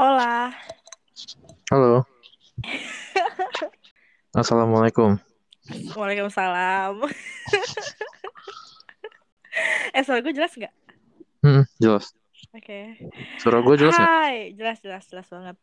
Hola. 0.00 0.48
Halo. 1.68 2.08
Assalamualaikum. 4.40 5.20
Waalaikumsalam. 5.92 7.04
eh, 9.92 10.00
suara 10.00 10.24
gue 10.24 10.32
jelas 10.32 10.56
nggak? 10.56 10.72
Hmm, 11.44 11.68
jelas. 11.76 12.16
Oke. 12.56 12.96
Suara 13.44 13.60
gue 13.60 13.76
jelas 13.76 13.92
nggak? 13.92 14.08
Hai, 14.08 14.56
jelas 14.56 14.80
jelas 14.80 15.04
jelas 15.04 15.28
banget. 15.28 15.60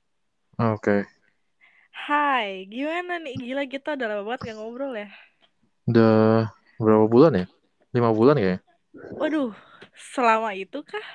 Oke. 0.61 1.09
Hai, 1.89 2.69
gimana 2.69 3.17
nih? 3.17 3.41
Gila 3.41 3.65
kita 3.65 3.97
udah 3.97 4.05
lama 4.05 4.21
banget 4.21 4.54
gak 4.54 4.57
ngobrol 4.61 4.93
ya. 4.93 5.09
Udah 5.89 6.54
berapa 6.77 7.09
bulan 7.09 7.41
ya? 7.41 7.45
Lima 7.89 8.13
bulan 8.13 8.38
kayaknya. 8.38 8.61
Waduh, 9.18 9.57
selama 10.13 10.54
itu 10.54 10.85
kah? 10.85 11.07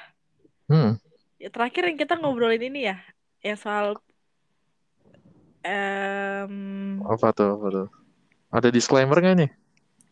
Hmm. 0.67 0.99
Ya, 1.43 1.51
terakhir 1.51 1.91
yang 1.91 1.99
kita 1.99 2.15
ngobrolin 2.23 2.71
ini 2.71 2.87
ya, 2.87 3.03
yang 3.43 3.59
soal 3.59 3.99
em 5.67 6.55
Apa 7.03 7.35
tuh? 7.35 7.59
Apa 7.59 7.67
tuh? 7.67 7.89
Ada 8.55 8.71
disclaimer 8.71 9.19
nggak 9.19 9.37
nih? 9.43 9.51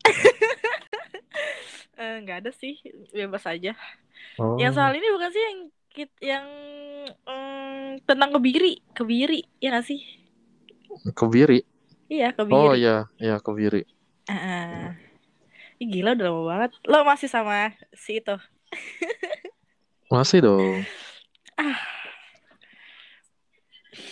eh, 2.03 2.15
nggak 2.27 2.37
ada 2.43 2.51
sih, 2.51 2.83
bebas 3.15 3.47
aja. 3.47 3.71
Oh. 4.35 4.59
Yang 4.59 4.75
soal 4.75 4.91
ini 4.91 5.07
bukan 5.07 5.31
sih 5.31 5.43
yang 5.47 5.57
yang 6.19 6.45
em, 7.23 8.03
tentang 8.03 8.35
kebiri, 8.35 8.83
kebiri, 8.91 9.47
ya 9.63 9.71
nggak 9.71 9.87
sih? 9.87 10.03
Kebiri. 11.15 11.63
Iya, 12.11 12.35
kebiri. 12.35 12.59
Oh 12.59 12.75
iya, 12.75 13.07
iya 13.23 13.39
kebiri. 13.39 13.87
Ih, 15.79 15.87
gila 15.87 16.11
udah 16.11 16.27
lama 16.27 16.43
banget. 16.43 16.71
Lo 16.91 17.07
masih 17.07 17.31
sama 17.31 17.71
si 17.95 18.19
itu? 18.19 18.35
Masih 20.11 20.43
dong. 20.43 20.83
Ah, 21.61 21.77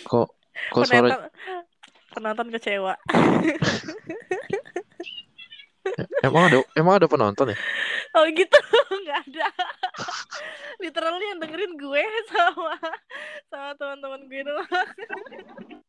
Kok 0.06 0.28
kok 0.70 0.84
suara 0.86 1.08
penonton, 1.08 1.30
penonton 2.14 2.46
kecewa. 2.54 2.94
emang 6.22 6.42
ada 6.46 6.58
emang 6.76 6.94
ada 7.00 7.06
penonton 7.10 7.50
ya? 7.50 7.58
Oh 8.14 8.22
gitu, 8.30 8.58
nggak 9.02 9.18
ada. 9.34 9.46
Literally 10.78 11.26
yang 11.32 11.40
dengerin 11.42 11.74
gue 11.74 12.02
sama 12.30 12.76
sama 13.48 13.70
teman-teman 13.74 14.20
gue 14.30 14.42
doang. 14.46 14.68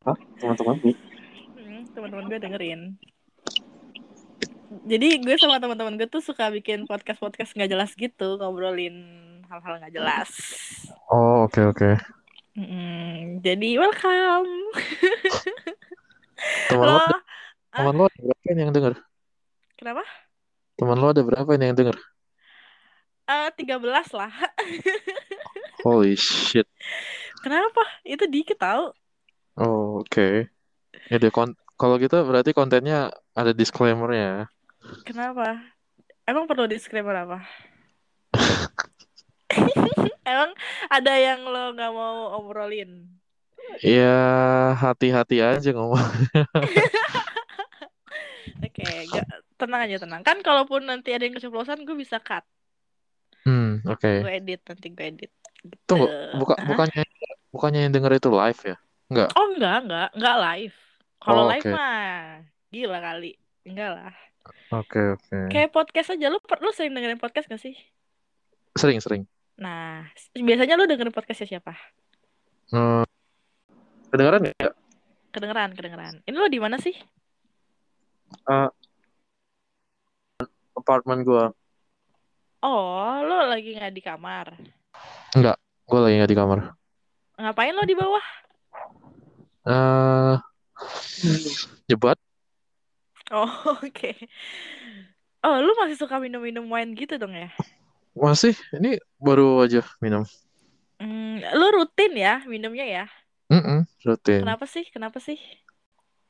Hah? 0.02 0.18
Teman-teman? 0.40 0.76
Hmm, 0.82 1.82
teman-teman 1.94 2.24
gue 2.26 2.38
dengerin. 2.40 2.80
Jadi 4.88 5.08
gue 5.20 5.36
sama 5.36 5.60
teman-teman 5.60 6.00
gue 6.00 6.08
tuh 6.08 6.24
suka 6.24 6.48
bikin 6.48 6.88
podcast-podcast 6.88 7.52
nggak 7.54 7.70
jelas 7.70 7.92
gitu, 7.92 8.40
ngobrolin 8.40 8.96
hal-hal 9.52 9.74
nggak 9.80 9.94
jelas. 9.94 10.30
Oh 11.10 11.44
oke 11.46 11.60
oke. 11.70 11.90
Mm, 12.56 13.40
jadi 13.44 13.68
welcome. 13.80 14.50
Teman 16.68 16.88
Lo 16.88 16.96
lo 16.96 17.00
teman 17.76 17.94
lo 17.98 18.04
ada 18.08 18.18
berapa 18.26 18.46
yang 18.60 18.72
denger? 18.76 18.94
kenapa? 19.78 20.02
Teman 20.76 20.98
lo 21.00 21.06
ada 21.12 21.22
berapa 21.28 21.50
yang 21.56 21.76
denger? 21.78 21.96
Eh, 23.28 23.48
13 23.56 24.08
lah. 24.18 24.32
Holy 25.84 26.14
shit. 26.16 26.66
Kenapa? 27.42 27.82
Itu 28.06 28.24
dikit 28.30 28.58
tau. 28.62 28.94
Oh 29.56 30.00
oke. 30.02 30.48
Ya 31.10 31.16
deh 31.22 31.32
kon 31.36 31.50
kalau 31.80 31.96
gitu 32.02 32.16
berarti 32.28 32.50
kontennya 32.58 33.10
ada 33.34 33.52
disclaimer-nya. 33.60 34.48
Kenapa? 35.06 35.58
Emang 36.26 36.46
perlu 36.46 36.66
disclaimer 36.70 37.16
apa? 37.26 37.38
Emang 40.30 40.50
ada 40.88 41.12
yang 41.18 41.44
lo 41.46 41.74
nggak 41.74 41.92
mau 41.92 42.38
obrolin? 42.40 43.06
Ya 43.80 44.20
hati-hati 44.76 45.40
aja 45.40 45.70
ngomong. 45.72 45.98
Oke, 48.62 48.84
gak, 49.10 49.26
tenang 49.58 49.80
aja 49.86 49.96
tenang. 50.02 50.22
Kan 50.22 50.38
kalaupun 50.42 50.86
nanti 50.86 51.10
ada 51.14 51.26
yang 51.26 51.34
keceplosan, 51.34 51.82
gue 51.82 51.96
bisa 51.98 52.22
cut. 52.22 52.46
Hmm, 53.42 53.82
oke. 53.82 54.22
Gue 54.22 54.32
edit 54.38 54.62
nanti 54.66 54.86
gue 54.90 55.04
edit. 55.06 55.32
Gitu. 55.62 55.74
Tunggu, 55.86 56.06
buka 56.38 56.54
Hah? 56.58 56.66
bukannya 56.66 57.02
bukannya 57.50 57.80
yang 57.86 57.92
denger 57.94 58.18
itu 58.18 58.30
live 58.30 58.60
ya? 58.62 58.76
Enggak. 59.10 59.28
Oh 59.34 59.46
enggak 59.54 59.78
enggak 59.86 60.08
enggak 60.14 60.36
live. 60.38 60.78
Kalau 61.22 61.42
Oh, 61.46 61.50
live 61.50 61.66
mah 61.70 62.42
gila 62.70 62.98
kali. 62.98 63.32
Enggak 63.66 63.90
lah. 63.98 64.14
Oke, 64.74 65.18
oke. 65.18 65.38
Kayak 65.52 65.70
podcast 65.70 66.14
aja. 66.14 66.26
Lu 66.32 66.38
lu 66.42 66.70
sering 66.74 66.96
dengerin 66.96 67.20
podcast 67.20 67.46
gak 67.46 67.62
sih? 67.62 67.78
Sering, 68.74 68.98
sering. 68.98 69.22
Nah, 69.60 70.08
biasanya 70.32 70.74
lu 70.80 70.88
dengerin 70.88 71.12
podcastnya 71.12 71.58
siapa? 71.58 71.76
Hmm, 72.72 73.04
kedengeran 74.08 74.48
nggak? 74.48 74.72
Kedengeran, 75.32 75.70
kedengeran. 75.76 76.14
Ini 76.24 76.36
lo 76.36 76.48
di 76.48 76.60
mana 76.60 76.76
sih? 76.80 76.96
Eh, 78.48 78.68
apartemen 80.76 81.24
gua. 81.24 81.52
Oh, 82.62 83.20
lo 83.20 83.48
lagi 83.50 83.76
nggak 83.76 83.92
di 83.92 84.02
kamar. 84.04 84.56
Enggak, 85.36 85.56
gua 85.84 86.00
lagi 86.08 86.14
nggak 86.20 86.32
di 86.32 86.38
kamar. 86.38 86.58
Ngapain 87.36 87.74
lo 87.74 87.84
di 87.84 87.96
bawah? 87.96 88.26
Eh, 89.62 90.34
jebat? 91.88 92.18
Oh, 93.32 93.48
oke. 93.84 94.12
Oh, 95.42 95.56
lu 95.58 95.72
masih 95.80 95.98
suka 95.98 96.22
minum-minum 96.22 96.68
wine 96.70 96.94
gitu 96.94 97.18
dong 97.18 97.34
ya? 97.34 97.50
Masih? 98.12 98.54
Ini 98.76 99.00
baru 99.16 99.64
aja 99.64 99.80
minum. 100.04 100.28
Hmm, 101.00 101.40
lu 101.40 101.66
rutin 101.72 102.12
ya 102.14 102.44
minumnya 102.44 102.84
ya? 102.84 103.06
Mm 103.52 103.84
rutin. 104.04 104.44
Kenapa 104.44 104.64
sih? 104.68 104.84
Kenapa 104.88 105.18
sih? 105.20 105.40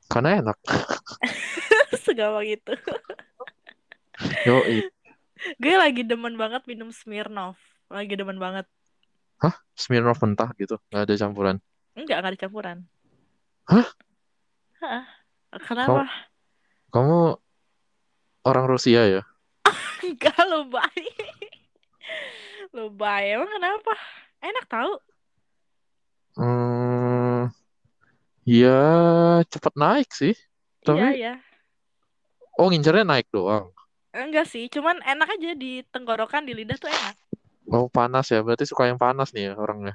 Karena 0.06 0.43
enak. 0.43 0.59
Segampang 2.04 2.47
gitu. 2.47 2.75
Yoi. 4.47 4.87
Gue 5.59 5.75
lagi 5.75 6.06
demen 6.06 6.38
banget 6.38 6.62
minum 6.70 6.94
Smirnoff. 6.94 7.59
Lagi 7.91 8.14
demen 8.14 8.38
banget. 8.38 8.66
Hah? 9.43 9.54
Smirnoff 9.75 10.22
mentah 10.22 10.54
gitu, 10.54 10.78
nggak 10.94 11.03
ada 11.03 11.14
campuran. 11.19 11.56
Enggak, 11.99 12.22
enggak 12.22 12.32
ada 12.32 12.41
campuran. 12.41 12.78
Hah? 13.66 13.87
Hah? 14.78 15.04
Kenapa? 15.66 16.06
Kamu 16.94 17.37
orang 18.47 18.64
Rusia 18.70 19.03
ya? 19.20 19.22
Enggak, 20.06 20.38
lo 20.47 20.70
baik. 20.70 21.31
Lo 22.72 22.88
baik. 22.88 23.37
Emang 23.37 23.50
kenapa? 23.53 23.93
Enak 24.41 24.65
tahu. 24.65 24.93
Hmm, 26.33 27.53
ya 28.49 28.81
cepet 29.53 29.75
naik 29.77 30.09
sih. 30.16 30.33
Iya, 30.33 30.88
Tapi, 30.88 31.06
iya. 31.21 31.34
oh 32.56 32.72
ngincernya 32.72 33.05
naik 33.05 33.28
doang. 33.28 33.69
Enggak 34.12 34.49
sih, 34.49 34.69
cuman 34.72 35.05
enak 35.05 35.37
aja 35.37 35.53
di 35.53 35.84
tenggorokan, 35.93 36.49
di 36.49 36.56
lidah 36.56 36.81
tuh 36.81 36.88
enak. 36.88 37.16
Oh 37.69 37.93
panas 37.93 38.32
ya, 38.32 38.41
berarti 38.41 38.65
suka 38.65 38.88
yang 38.88 38.97
panas 38.97 39.37
nih 39.37 39.53
ya 39.53 39.55
orangnya. 39.56 39.94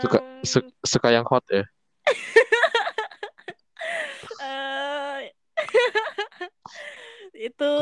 Suka 0.00 0.18
su- 0.44 0.72
suka 0.84 1.08
yang 1.12 1.24
hot 1.28 1.44
ya. 1.48 1.64
eh, 4.44 5.32
itu 7.48 7.72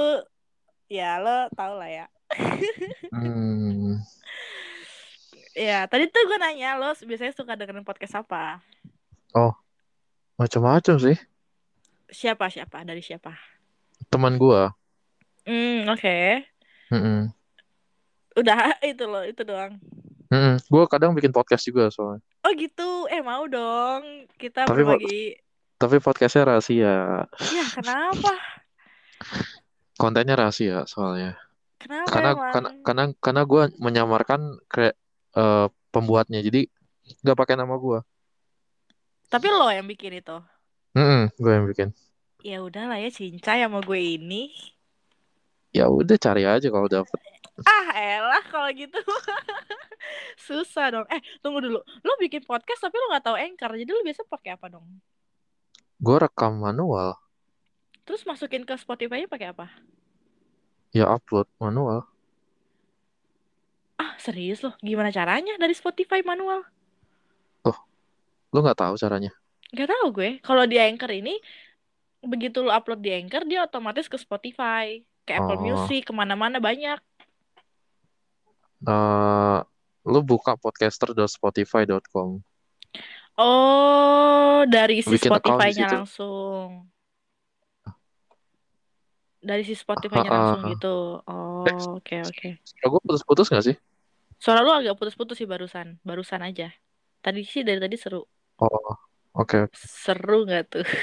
ya 0.90 1.22
lo 1.22 1.46
tau 1.54 1.78
lah 1.78 1.90
ya. 1.90 2.06
Hmm, 3.12 4.00
Ya, 5.52 5.84
tadi 5.84 6.08
tuh 6.08 6.24
gue 6.24 6.38
nanya 6.40 6.80
lo 6.80 6.96
biasanya 7.04 7.36
suka 7.36 7.52
dengerin 7.52 7.84
podcast 7.84 8.16
apa? 8.16 8.64
macam-macam 10.42 10.96
sih. 10.98 11.16
Siapa 12.10 12.50
siapa 12.50 12.82
dari 12.82 13.00
siapa? 13.00 13.32
Teman 14.10 14.36
gua. 14.36 14.74
Hmm, 15.46 15.86
oke. 15.88 16.44
Mm-mm. 16.92 17.30
Udah 18.36 18.74
itu 18.90 19.04
loh, 19.06 19.22
itu 19.22 19.46
doang. 19.46 19.78
Mm-mm. 20.28 20.58
Gua 20.66 20.84
kadang 20.90 21.14
bikin 21.14 21.30
podcast 21.30 21.64
juga 21.64 21.88
soalnya. 21.94 22.24
Oh 22.42 22.52
gitu, 22.58 23.06
eh 23.06 23.22
mau 23.22 23.46
dong 23.46 24.26
kita 24.36 24.66
Tapi, 24.66 24.82
berbagi. 24.82 25.38
Tapi 25.78 25.96
podcastnya 26.02 26.42
rahasia. 26.52 27.26
Ya 27.54 27.64
kenapa? 27.70 28.34
Kontennya 29.96 30.34
rahasia 30.34 30.84
soalnya. 30.90 31.38
Kenapa 31.82 32.08
Karena 32.10 32.30
emang? 32.32 32.52
karena 32.54 32.70
karena 32.86 33.04
karena 33.18 33.42
gua 33.42 33.62
menyamarkan 33.82 34.40
kayak 34.70 34.94
eh, 35.34 35.66
pembuatnya. 35.90 36.40
Jadi 36.40 36.70
nggak 37.26 37.38
pakai 37.38 37.54
nama 37.58 37.74
gua. 37.76 38.06
Tapi 39.26 39.48
lo 39.48 39.68
yang 39.72 39.88
bikin 39.88 40.22
itu. 40.22 40.36
Mm-mm, 40.92 41.32
gua 41.40 41.52
yang 41.58 41.66
bikin. 41.66 41.88
Ya 42.42 42.58
udahlah 42.58 42.98
ya 42.98 43.06
cincai 43.06 43.62
sama 43.62 43.78
gue 43.86 44.18
ini. 44.18 44.50
Ya 45.72 45.88
udah 45.88 46.18
cari 46.20 46.42
aja 46.44 46.68
kalau 46.68 46.90
dapet. 46.90 47.16
Ah 47.62 47.94
elah 47.94 48.44
kalau 48.48 48.66
gitu 48.72 48.96
Susah 50.48 50.88
dong 50.88 51.06
Eh 51.12 51.20
tunggu 51.44 51.60
dulu 51.60 51.84
Lo 51.84 52.12
bikin 52.16 52.42
podcast 52.48 52.80
tapi 52.80 52.96
lo 52.96 53.12
gak 53.12 53.28
tahu 53.28 53.36
Anchor 53.36 53.76
Jadi 53.76 53.92
lo 53.92 54.00
biasa 54.00 54.24
pakai 54.24 54.56
apa 54.56 54.72
dong? 54.72 54.84
Gua 56.02 56.26
rekam 56.26 56.58
manual. 56.58 57.14
Terus 58.02 58.26
masukin 58.26 58.66
ke 58.66 58.74
Spotify 58.74 59.22
pakai 59.30 59.54
apa? 59.54 59.70
Ya 60.92 61.08
upload 61.08 61.48
manual. 61.56 62.04
Ah 63.96 64.12
serius 64.20 64.60
loh 64.60 64.76
Gimana 64.84 65.08
caranya 65.08 65.56
dari 65.56 65.72
Spotify 65.72 66.20
manual? 66.20 66.68
Lu 68.52 68.60
nggak 68.60 68.78
tahu 68.84 68.94
caranya? 69.00 69.32
Gak 69.72 69.88
tahu 69.88 70.06
gue. 70.12 70.30
Kalau 70.44 70.68
di 70.68 70.76
Anchor 70.76 71.08
ini 71.08 71.40
begitu 72.22 72.60
lu 72.60 72.68
upload 72.70 73.00
di 73.00 73.10
Anchor 73.10 73.48
dia 73.48 73.64
otomatis 73.64 74.06
ke 74.06 74.20
Spotify, 74.20 75.00
ke 75.24 75.32
Apple 75.34 75.58
Oh, 75.58 75.64
Music, 75.64 76.06
ke 76.06 76.12
mana-mana 76.12 76.60
banyak. 76.60 77.00
eh 78.82 79.58
lu 80.04 80.20
buka 80.20 80.58
podcaster.spotify.com. 80.60 82.44
Oh, 83.40 84.60
dari 84.68 85.00
si 85.00 85.16
Spotify-nya 85.16 86.04
langsung. 86.04 86.91
Dari 89.42 89.66
si 89.66 89.74
Spotify-nya 89.74 90.30
Ah, 90.30 90.34
langsung 90.38 90.62
ah. 90.62 90.70
gitu. 90.70 90.94
Eh, 91.18 91.30
Oh, 91.82 91.98
oke 91.98 92.16
oke. 92.22 92.48
suara 92.62 92.86
gue 92.88 93.00
putus-putus 93.02 93.46
nggak 93.50 93.66
sih? 93.66 93.76
Suara 94.38 94.62
lu 94.62 94.70
agak 94.70 94.94
putus-putus 94.94 95.34
sih 95.34 95.46
barusan. 95.46 95.98
Barusan 96.00 96.40
aja. 96.40 96.70
Tadi 97.18 97.42
sih 97.42 97.62
dari 97.62 97.78
tadi 97.78 97.94
seru. 97.94 98.22
Oh, 98.58 98.94
oke. 99.34 99.66
Seru 99.74 100.46
nggak 100.46 100.64
tuh? 100.70 100.86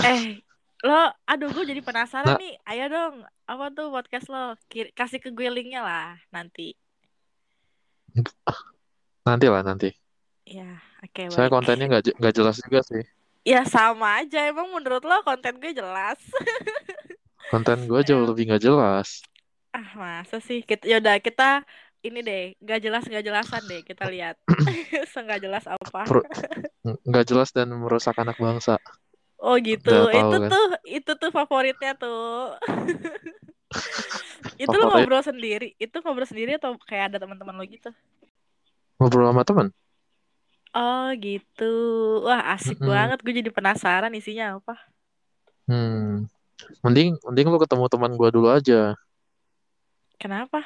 Eh, 0.00 0.38
lo, 0.80 1.10
aduh 1.26 1.50
gue 1.50 1.66
jadi 1.66 1.82
penasaran 1.82 2.24
Nah, 2.24 2.38
nih. 2.38 2.54
Ayo 2.62 2.84
dong, 2.86 3.14
apa 3.44 3.64
tuh 3.68 3.90
podcast 3.90 4.30
lo? 4.30 4.54
Kir- 4.70 4.94
kasih 4.94 5.18
ke 5.18 5.28
gue 5.28 5.50
linknya 5.50 5.82
lah 5.82 6.14
nanti. 6.30 6.78
nanti 9.20 9.46
lah 9.46 9.62
nanti. 9.62 9.90
Ya, 10.46 10.78
oke 11.02 11.30
Saya 11.30 11.46
baik. 11.46 11.52
kontennya 11.52 11.86
nggak 11.86 12.04
je- 12.06 12.16
nggak 12.16 12.34
jelas 12.34 12.56
juga 12.62 12.80
sih. 12.82 13.02
Ya 13.44 13.64
sama 13.64 14.20
aja. 14.20 14.48
Emang 14.48 14.68
menurut 14.72 15.04
lo 15.04 15.16
konten 15.24 15.56
gue 15.60 15.72
jelas? 15.72 16.20
Konten 17.52 17.78
gue 17.90 18.00
jauh 18.08 18.24
lebih 18.28 18.44
nggak 18.48 18.62
jelas. 18.66 19.08
ah 19.76 19.88
masa 20.02 20.36
sih? 20.42 20.60
Kita, 20.66 20.84
yaudah 20.90 21.16
kita 21.22 21.62
ini 22.06 22.18
deh, 22.24 22.42
nggak 22.64 22.80
jelas 22.84 23.02
nggak 23.06 23.24
jelasan 23.26 23.62
deh. 23.70 23.80
Kita 23.86 24.04
lihat. 24.10 24.36
Senggak 25.12 25.38
jelas 25.44 25.64
apa? 25.68 26.00
Nggak 27.08 27.24
jelas 27.30 27.48
dan 27.56 27.68
merusak 27.76 28.16
anak 28.18 28.36
bangsa. 28.40 28.80
Oh 29.40 29.56
gitu. 29.56 29.88
Udah 29.88 30.12
tahu 30.12 30.28
Itu 30.28 30.36
kan? 30.42 30.50
tuh, 30.52 30.64
itu 30.84 31.10
tuh 31.20 31.30
favoritnya 31.32 31.92
tuh. 31.96 32.56
Itu 34.62 34.74
lo 34.76 34.84
Favorit 34.84 34.92
ngobrol 34.92 35.22
sendiri? 35.24 35.68
Itu 35.80 35.96
ngobrol 36.04 36.28
sendiri 36.28 36.50
atau 36.60 36.76
kayak 36.88 37.04
ada 37.14 37.18
teman-teman 37.22 37.54
lo 37.58 37.64
gitu? 37.64 37.88
ngobrol 38.98 39.26
sama 39.30 39.42
teman. 39.48 39.66
Oh 40.70 41.10
gitu. 41.18 41.72
Wah 42.26 42.54
asik 42.54 42.78
Mm-mm. 42.78 42.90
banget. 42.90 43.18
Gue 43.22 43.34
jadi 43.34 43.50
penasaran 43.50 44.14
isinya 44.14 44.58
apa. 44.62 44.78
Hmm. 45.66 46.30
Mending 46.84 47.18
mending 47.26 47.46
lu 47.50 47.58
ketemu 47.58 47.84
teman 47.90 48.12
gue 48.14 48.28
dulu 48.30 48.48
aja. 48.50 48.94
Kenapa? 50.20 50.62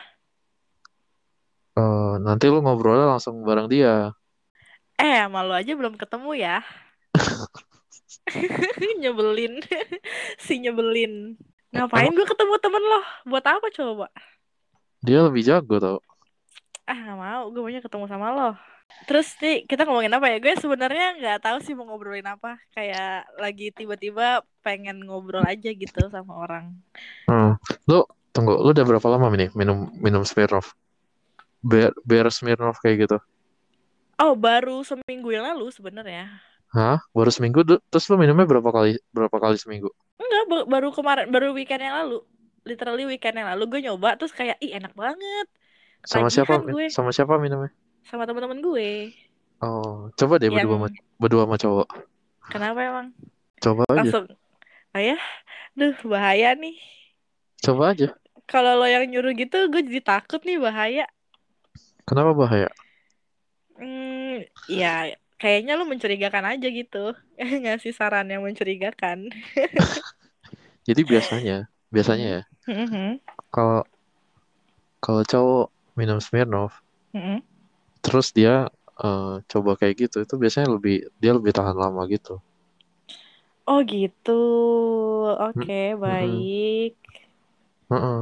Eh, 1.75 2.15
nanti 2.23 2.47
lu 2.47 2.63
ngobrolnya 2.63 3.17
langsung 3.17 3.43
bareng 3.43 3.67
dia. 3.67 4.15
Eh, 5.01 5.27
malu 5.27 5.51
aja 5.51 5.75
belum 5.75 5.99
ketemu 5.99 6.31
ya. 6.39 6.57
nyebelin. 9.03 9.59
si 10.45 10.63
nyebelin. 10.63 11.35
Ngapain 11.75 12.15
gue 12.15 12.27
ketemu 12.27 12.55
temen 12.63 12.83
lo? 12.83 13.01
Buat 13.27 13.45
apa 13.51 13.67
coba? 13.75 14.07
dia 15.05 15.21
lebih 15.21 15.45
jago 15.45 15.77
tau. 15.77 15.99
Ah 16.89 16.97
nggak 16.97 17.19
mau. 17.21 17.43
Gue 17.53 17.61
maunya 17.61 17.85
ketemu 17.85 18.05
sama 18.09 18.33
lo. 18.33 18.51
Terus 19.05 19.37
nih 19.43 19.69
kita 19.69 19.85
ngomongin 19.85 20.17
apa 20.17 20.33
ya? 20.33 20.37
Gue 20.41 20.57
sebenarnya 20.57 21.07
nggak 21.21 21.39
tahu 21.45 21.59
sih 21.61 21.77
mau 21.77 21.85
ngobrolin 21.85 22.25
apa. 22.25 22.57
Kayak 22.73 23.29
lagi 23.37 23.69
tiba-tiba 23.69 24.41
pengen 24.65 25.05
ngobrol 25.05 25.45
aja 25.45 25.69
gitu 25.69 26.09
sama 26.09 26.33
orang. 26.41 26.73
Hmm. 27.29 27.61
Lu 27.85 28.09
tunggu, 28.33 28.57
lu 28.57 28.73
udah 28.73 28.85
berapa 28.89 29.07
lama 29.13 29.29
nih 29.37 29.53
minum 29.53 29.93
minum 30.01 30.25
Smirnoff? 30.25 30.73
Bear, 31.61 31.93
bear 32.05 32.33
Smirnoff 32.33 32.81
kayak 32.81 33.09
gitu. 33.09 33.17
Oh 34.17 34.33
baru 34.33 34.81
seminggu 34.87 35.29
yang 35.37 35.45
lalu 35.53 35.69
sebenarnya. 35.69 36.33
Hah? 36.73 36.99
Baru 37.13 37.29
seminggu 37.29 37.61
terus 37.93 38.09
lu 38.09 38.17
minumnya 38.17 38.49
berapa 38.49 38.71
kali 38.73 38.97
berapa 39.13 39.37
kali 39.37 39.61
seminggu? 39.61 39.93
Enggak, 40.17 40.45
ba- 40.49 40.67
baru 40.71 40.89
kemarin, 40.95 41.27
baru 41.29 41.53
weekend 41.53 41.83
yang 41.85 41.97
lalu. 42.05 42.25
Literally 42.65 43.05
weekend 43.05 43.37
yang 43.37 43.53
lalu 43.53 43.69
gue 43.69 43.81
nyoba 43.85 44.17
terus 44.17 44.33
kayak 44.33 44.57
ih 44.65 44.73
enak 44.73 44.97
banget. 44.97 45.47
Sama 46.09 46.33
siapa? 46.33 46.57
Ketagihan 46.57 46.73
gue 46.73 46.87
Sama 46.89 47.11
siapa 47.13 47.37
minumnya? 47.37 47.69
Sama 48.09 48.25
teman-teman 48.29 48.61
gue 48.61 48.89
Oh, 49.65 50.13
coba 50.19 50.35
deh 50.37 50.51
berdua 50.53 50.77
sama 50.77 50.89
berdua 51.17 51.43
sama 51.49 51.57
cowok. 51.57 51.89
kenapa 52.53 52.81
emang 52.85 53.09
Coba 53.63 53.83
aja. 53.89 53.97
langsung 53.99 54.25
oh 54.95 55.03
ya, 55.03 55.17
duh 55.79 55.95
bahaya 56.07 56.55
nih. 56.59 56.77
Coba 57.65 57.91
aja. 57.97 58.09
Kalau 58.51 58.73
lo 58.81 58.87
yang 58.95 59.05
nyuruh 59.11 59.33
gitu 59.37 59.57
gue 59.73 59.81
jadi 59.89 60.01
takut 60.05 60.41
nih 60.45 60.59
bahaya. 60.61 61.05
Kenapa 62.05 62.33
bahaya? 62.37 62.69
Hmm, 63.79 64.47
ya 64.71 64.89
kayaknya 65.41 65.73
lo 65.79 65.85
mencurigakan 65.91 66.45
aja 66.57 66.67
gitu. 66.71 67.13
Ngasih 67.63 67.93
saran 67.99 68.31
yang 68.31 68.43
mencurigakan. 68.47 69.31
Jadi 70.89 71.01
biasanya, 71.05 71.57
biasanya 71.89 72.27
ya, 72.41 72.43
Mhm, 72.69 73.21
kalau 73.53 73.85
kalau 75.05 75.23
cowok 75.25 75.67
minum 75.99 76.19
Smirnoff, 76.21 76.81
mhm. 77.13 77.54
Terus 78.05 78.27
dia 78.39 78.55
eh, 79.05 79.33
coba 79.53 79.71
kayak 79.81 79.95
gitu, 80.03 80.17
itu 80.25 80.35
biasanya 80.43 80.69
lebih 80.77 80.95
dia 81.23 81.33
lebih 81.39 81.53
tahan 81.59 81.77
lama 81.83 82.03
gitu. 82.15 82.33
Oh 83.71 83.81
gitu. 83.93 84.31
Mm, 85.57 85.69
Oke, 85.69 85.73
mm-mm. 86.07 86.49
baik. 86.53 86.93
Heeh. 87.91 88.21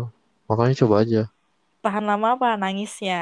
Makanya 0.48 0.74
coba 0.80 0.94
aja. 1.02 1.22
Tahan 1.82 2.04
lama 2.10 2.26
apa 2.34 2.48
nangisnya? 2.62 3.14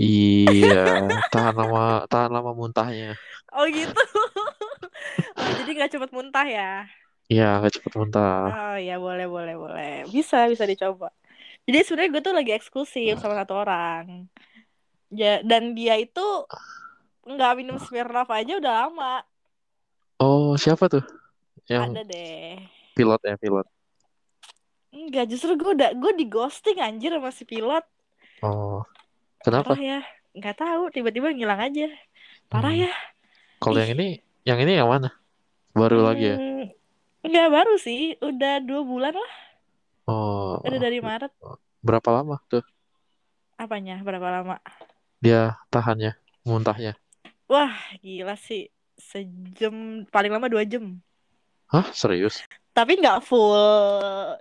Iya, 0.00 0.76
tahan 1.30 1.54
lama, 1.60 1.80
tahan 2.10 2.30
lama 2.34 2.50
muntahnya. 2.58 3.06
Oh 3.52 3.66
gitu. 3.70 3.96
Oh, 5.38 5.50
jadi 5.58 5.68
nggak 5.76 5.90
cepet 5.94 6.10
muntah 6.16 6.46
ya? 6.48 6.88
Iya, 7.32 7.42
nggak 7.58 7.72
cepet 7.76 7.92
muntah. 7.98 8.40
Oh 8.46 8.74
ya 8.86 8.92
boleh 9.04 9.26
boleh 9.34 9.54
boleh. 9.62 9.88
Bisa 10.14 10.36
bisa 10.52 10.64
dicoba. 10.70 11.06
Jadi 11.66 11.78
sebenarnya 11.86 12.10
gue 12.14 12.22
tuh 12.28 12.34
lagi 12.38 12.52
eksklusif 12.58 13.12
sama 13.22 13.34
satu 13.40 13.54
orang. 13.62 14.04
Ya, 15.10 15.38
dan 15.46 15.74
dia 15.78 15.94
itu 15.96 16.26
nggak 17.26 17.52
minum 17.58 17.76
Smirnoff 17.78 18.30
aja 18.30 18.58
udah 18.58 18.72
lama. 18.86 19.22
Oh, 20.18 20.56
siapa 20.56 20.88
tuh? 20.88 21.04
Yang 21.68 21.82
Ada 21.92 22.02
deh. 22.06 22.56
pilot 22.96 23.20
ya, 23.22 23.34
pilot. 23.36 23.66
Enggak, 24.90 25.28
justru 25.28 25.52
gue 25.54 25.70
udah 25.76 25.90
gue 25.92 26.12
di 26.16 26.24
ghosting 26.24 26.80
anjir 26.80 27.12
sama 27.12 27.28
si 27.28 27.44
pilot. 27.44 27.84
Oh, 28.40 28.80
kenapa? 29.44 29.76
Parah 29.76 29.82
ya. 29.82 30.00
Nggak 30.36 30.56
tahu, 30.56 30.82
tiba-tiba 30.92 31.32
ngilang 31.32 31.60
aja. 31.60 31.86
Parah 32.48 32.72
Hmm. 32.72 32.82
ya. 32.88 32.92
Kalau 33.60 33.78
yang 33.80 33.92
ini, 33.96 34.20
yang 34.44 34.58
ini 34.60 34.72
yang 34.76 34.88
mana? 34.88 35.12
Baru 35.76 36.00
lagi 36.00 36.32
ya? 36.32 36.36
Hmm, 36.40 36.72
nggak 37.22 37.48
baru 37.52 37.74
sih, 37.76 38.16
udah 38.20 38.64
dua 38.64 38.80
bulan 38.84 39.14
lah. 39.16 39.32
Oh, 40.06 40.62
Udah 40.62 40.78
dari 40.78 41.02
Maret. 41.02 41.32
berapa 41.82 42.08
lama 42.14 42.38
tuh 42.46 42.62
Apanya? 43.56 43.98
Berapa 44.06 44.28
lama? 44.30 44.56
Dia 45.26 45.58
tahannya, 45.74 46.14
muntahnya? 46.46 46.94
Wah, 47.50 47.74
gila 47.98 48.38
sih. 48.38 48.70
Sejam, 48.94 50.06
paling 50.06 50.30
lama 50.30 50.46
dua 50.46 50.62
jam. 50.62 51.02
Hah, 51.66 51.90
serius? 51.90 52.46
Tapi 52.70 53.02
nggak 53.02 53.26
full. 53.26 54.38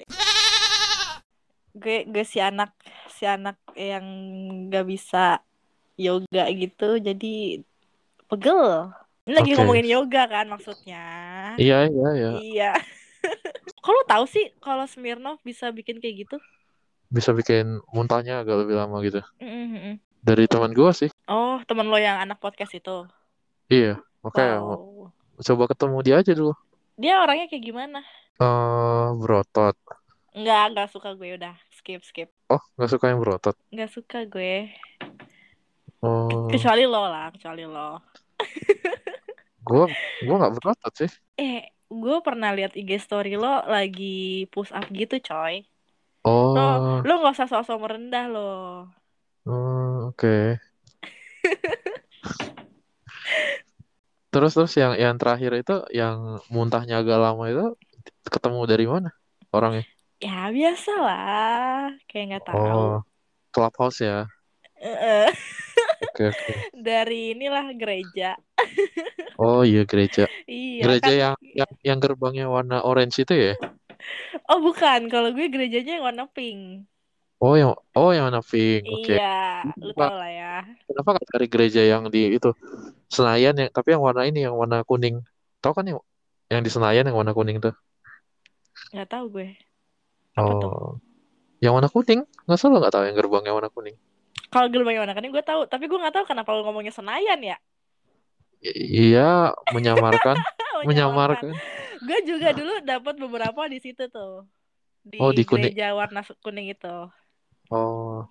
Gue, 1.74 2.06
gue 2.06 2.22
si 2.22 2.38
anak, 2.38 2.70
si 3.10 3.26
anak 3.26 3.58
yang 3.74 4.06
nggak 4.70 4.86
bisa 4.86 5.42
yoga 5.98 6.46
gitu, 6.54 7.02
jadi 7.02 7.66
pegel. 8.30 8.94
Ini 9.26 9.34
lagi 9.34 9.52
Oke. 9.52 9.58
ngomongin 9.58 9.90
yoga 9.90 10.24
kan 10.30 10.46
maksudnya. 10.54 11.04
Iya, 11.58 11.90
iya, 11.90 12.10
iya. 12.14 12.30
Iya. 12.38 12.72
Kalau 13.86 14.02
tahu 14.06 14.26
sih 14.30 14.54
kalau 14.62 14.86
Smirnoff 14.86 15.42
bisa 15.42 15.74
bikin 15.74 15.98
kayak 15.98 16.26
gitu? 16.26 16.38
Bisa 17.10 17.34
bikin 17.34 17.82
muntahnya 17.90 18.46
agak 18.46 18.66
lebih 18.66 18.78
lama 18.78 18.98
gitu. 19.02 19.22
Mm-mm. 19.42 19.98
Dari 20.26 20.50
teman 20.50 20.74
gua 20.74 20.90
sih. 20.90 21.10
Oh, 21.26 21.62
temen 21.64 21.86
lo 21.86 21.98
yang 21.98 22.18
anak 22.18 22.42
podcast 22.42 22.74
itu. 22.74 23.06
Iya, 23.68 24.02
mau- 24.22 24.34
Wow. 24.34 25.14
coba 25.38 25.64
ketemu 25.70 25.98
dia 26.02 26.16
aja 26.18 26.34
dulu. 26.34 26.54
Dia 26.96 27.22
orangnya 27.22 27.46
kayak 27.46 27.62
gimana? 27.64 28.00
Eh, 28.36 29.08
berotot. 29.16 29.78
Nggak, 30.34 30.64
nggak 30.74 30.90
suka 30.90 31.14
gue 31.14 31.36
udah. 31.36 31.56
Skip, 31.72 32.02
skip. 32.02 32.30
Oh, 32.48 32.60
nggak 32.76 32.90
suka 32.90 33.06
yang 33.08 33.20
berotot. 33.20 33.56
Nggak 33.70 33.92
suka 33.92 34.26
gue. 34.26 34.74
Oh, 36.02 36.50
Kecuali 36.50 36.84
lo 36.84 37.06
lah, 37.06 37.30
kecuali 37.30 37.64
lo. 37.64 38.02
gua 39.62 39.86
gua 40.22 40.36
nggak 40.38 40.54
berotot 40.56 40.94
sih. 40.96 41.12
Eh, 41.36 41.62
gue 41.86 42.18
pernah 42.20 42.52
lihat 42.52 42.74
IG 42.74 42.98
story 43.00 43.36
lo 43.36 43.62
lagi 43.64 44.46
push 44.50 44.70
up 44.70 44.90
gitu, 44.90 45.18
coy. 45.20 45.64
Lo, 46.26 46.32
Oh, 46.58 47.00
lo 47.00 47.14
nggak 47.16 47.36
usah 47.36 47.48
sok-sok 47.48 47.78
merendah 47.80 48.26
lo. 48.28 48.52
Oh, 49.50 50.12
oke. 50.14 50.60
Terus 54.34 54.52
terus 54.52 54.74
yang 54.76 54.94
yang 55.00 55.16
terakhir 55.16 55.52
itu 55.56 55.76
yang 55.96 56.44
muntahnya 56.52 57.00
agak 57.00 57.24
lama 57.24 57.48
itu 57.48 57.66
ketemu 58.28 58.60
dari 58.68 58.86
mana 58.90 59.10
orangnya? 59.56 59.88
Ya 60.20 60.52
biasa 60.52 60.92
lah, 60.92 61.96
kayak 62.12 62.26
nggak 62.36 62.44
tahu. 62.52 62.60
Oh, 62.60 62.96
Clubhouse 63.56 64.04
ya. 64.04 64.28
Oke, 66.12 66.36
oke. 66.36 66.54
Dari 66.76 67.32
inilah 67.32 67.72
gereja. 67.80 68.36
Oh 69.40 69.64
iya 69.64 69.84
gereja. 69.88 70.28
Iya 70.48 70.84
Gereja 70.84 71.12
kan. 71.12 71.16
yang 71.16 71.36
yang 71.56 71.72
yang 71.84 71.98
gerbangnya 72.00 72.46
warna 72.48 72.84
orange 72.84 73.24
itu 73.24 73.36
ya? 73.36 73.56
Oh 74.52 74.60
bukan, 74.62 75.08
kalau 75.08 75.32
gue 75.32 75.48
gerejanya 75.48 76.00
yang 76.00 76.06
warna 76.06 76.24
pink. 76.32 76.88
Oh 77.46 77.54
yang 77.54 77.78
oh 77.94 78.10
yang 78.10 78.26
warna 78.34 78.42
pink. 78.42 78.90
Oke. 78.90 79.22
Iya, 79.22 79.70
lu 79.78 79.94
tau 79.94 80.18
lah 80.18 80.32
ya. 80.34 80.54
kenapa 80.90 81.10
nggak 81.14 81.28
cari 81.30 81.46
gereja 81.50 81.82
yang 81.86 82.10
di 82.10 82.34
itu 82.38 82.50
Senayan 83.06 83.54
yang 83.54 83.70
tapi 83.70 83.94
yang 83.94 84.02
warna 84.02 84.26
ini 84.26 84.50
yang 84.50 84.58
warna 84.58 84.82
kuning. 84.82 85.22
Tahu 85.62 85.74
kan 85.78 85.86
yang 85.86 86.02
yang 86.50 86.62
di 86.66 86.72
Senayan 86.74 87.06
yang 87.06 87.14
warna 87.14 87.38
kuning 87.38 87.62
tuh? 87.62 87.74
Nggak 88.90 89.10
tahu 89.14 89.26
gue. 89.30 89.48
Apa 90.34 90.52
tuh? 90.58 90.70
Oh, 90.74 90.92
yang 91.62 91.78
warna 91.78 91.90
kuning? 91.94 92.26
Nggak 92.50 92.58
salah 92.58 92.82
nggak 92.82 92.94
tahu 92.98 93.04
yang 93.06 93.16
gerbangnya 93.18 93.54
warna 93.54 93.70
kuning. 93.70 93.94
Kalau 94.50 94.68
gerbangnya 94.74 95.06
warna 95.06 95.14
kuning 95.14 95.32
gue 95.34 95.46
tahu, 95.46 95.62
tapi 95.70 95.86
gue 95.86 96.00
nggak 96.02 96.16
tahu 96.18 96.26
kenapa 96.26 96.50
lu 96.58 96.66
ngomongnya 96.66 96.94
Senayan 96.98 97.40
ya. 97.46 97.58
I- 98.66 99.14
Iya, 99.14 99.54
menyamarkan, 99.70 100.42
Menyamarkan. 100.90 101.54
menyamarkan. 101.54 102.02
Gue 102.02 102.20
juga 102.26 102.50
dulu 102.58 102.74
dapat 102.82 103.16
beberapa 103.22 103.62
di 103.70 103.78
situ 103.82 104.10
tuh. 104.10 104.46
Di, 105.06 105.22
Oh, 105.22 105.30
di 105.30 105.46
kuning. 105.46 105.70
gereja 105.70 105.94
warna 105.94 106.26
kuning 106.42 106.74
itu. 106.74 106.96
Oh, 107.72 108.28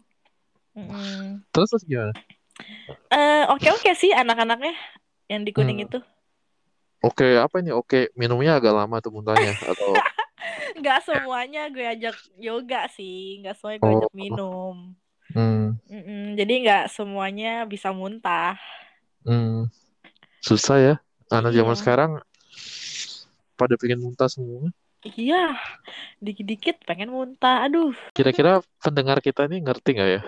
Mm-mm. 0.76 1.44
terus 1.52 1.68
terus 1.72 1.84
gimana? 1.86 2.12
Eh, 3.14 3.42
oke-oke 3.52 3.90
sih 4.00 4.10
anak-anaknya 4.20 4.72
yang 5.30 5.42
di 5.46 5.50
kuning 5.56 5.78
Hmm. 5.78 5.86
itu. 5.86 5.98
Oke, 7.06 7.26
apa 7.44 7.56
ini? 7.62 7.70
Oke, 7.80 7.98
minumnya 8.20 8.50
agak 8.58 8.72
lama 8.78 8.96
tuh 9.04 9.12
muntahnya 9.14 9.52
atau 9.70 9.90
Nggak 10.78 10.98
semuanya 11.06 11.60
gue 11.72 11.84
ajak 11.84 12.16
yoga 12.38 12.80
sih, 12.96 13.40
nggak 13.42 13.54
semuanya 13.58 13.78
gue 13.82 13.92
ajak 13.96 14.12
Oh. 14.12 14.14
minum. 14.16 14.74
hmm, 15.34 15.76
Mm-mm, 15.92 16.36
Jadi 16.38 16.52
nggak 16.64 16.84
semuanya 16.92 17.68
bisa 17.68 17.88
muntah. 17.92 18.56
hmm, 19.24 19.68
susah 20.44 20.78
ya. 20.80 20.94
Anak 21.32 21.52
zaman 21.56 21.74
Iya. 21.74 21.80
sekarang 21.80 22.10
pada 23.58 23.74
pengen 23.80 24.00
muntah 24.02 24.28
semua. 24.30 24.70
Iya, 25.04 25.52
dikit-dikit 26.24 26.80
pengen 26.88 27.12
muntah. 27.12 27.68
Aduh, 27.68 27.92
Kira-kira 28.16 28.64
pendengar 28.80 29.20
kita 29.20 29.44
nih 29.44 29.60
ngerti 29.60 29.90
nggak 29.92 30.10
ya? 30.16 30.22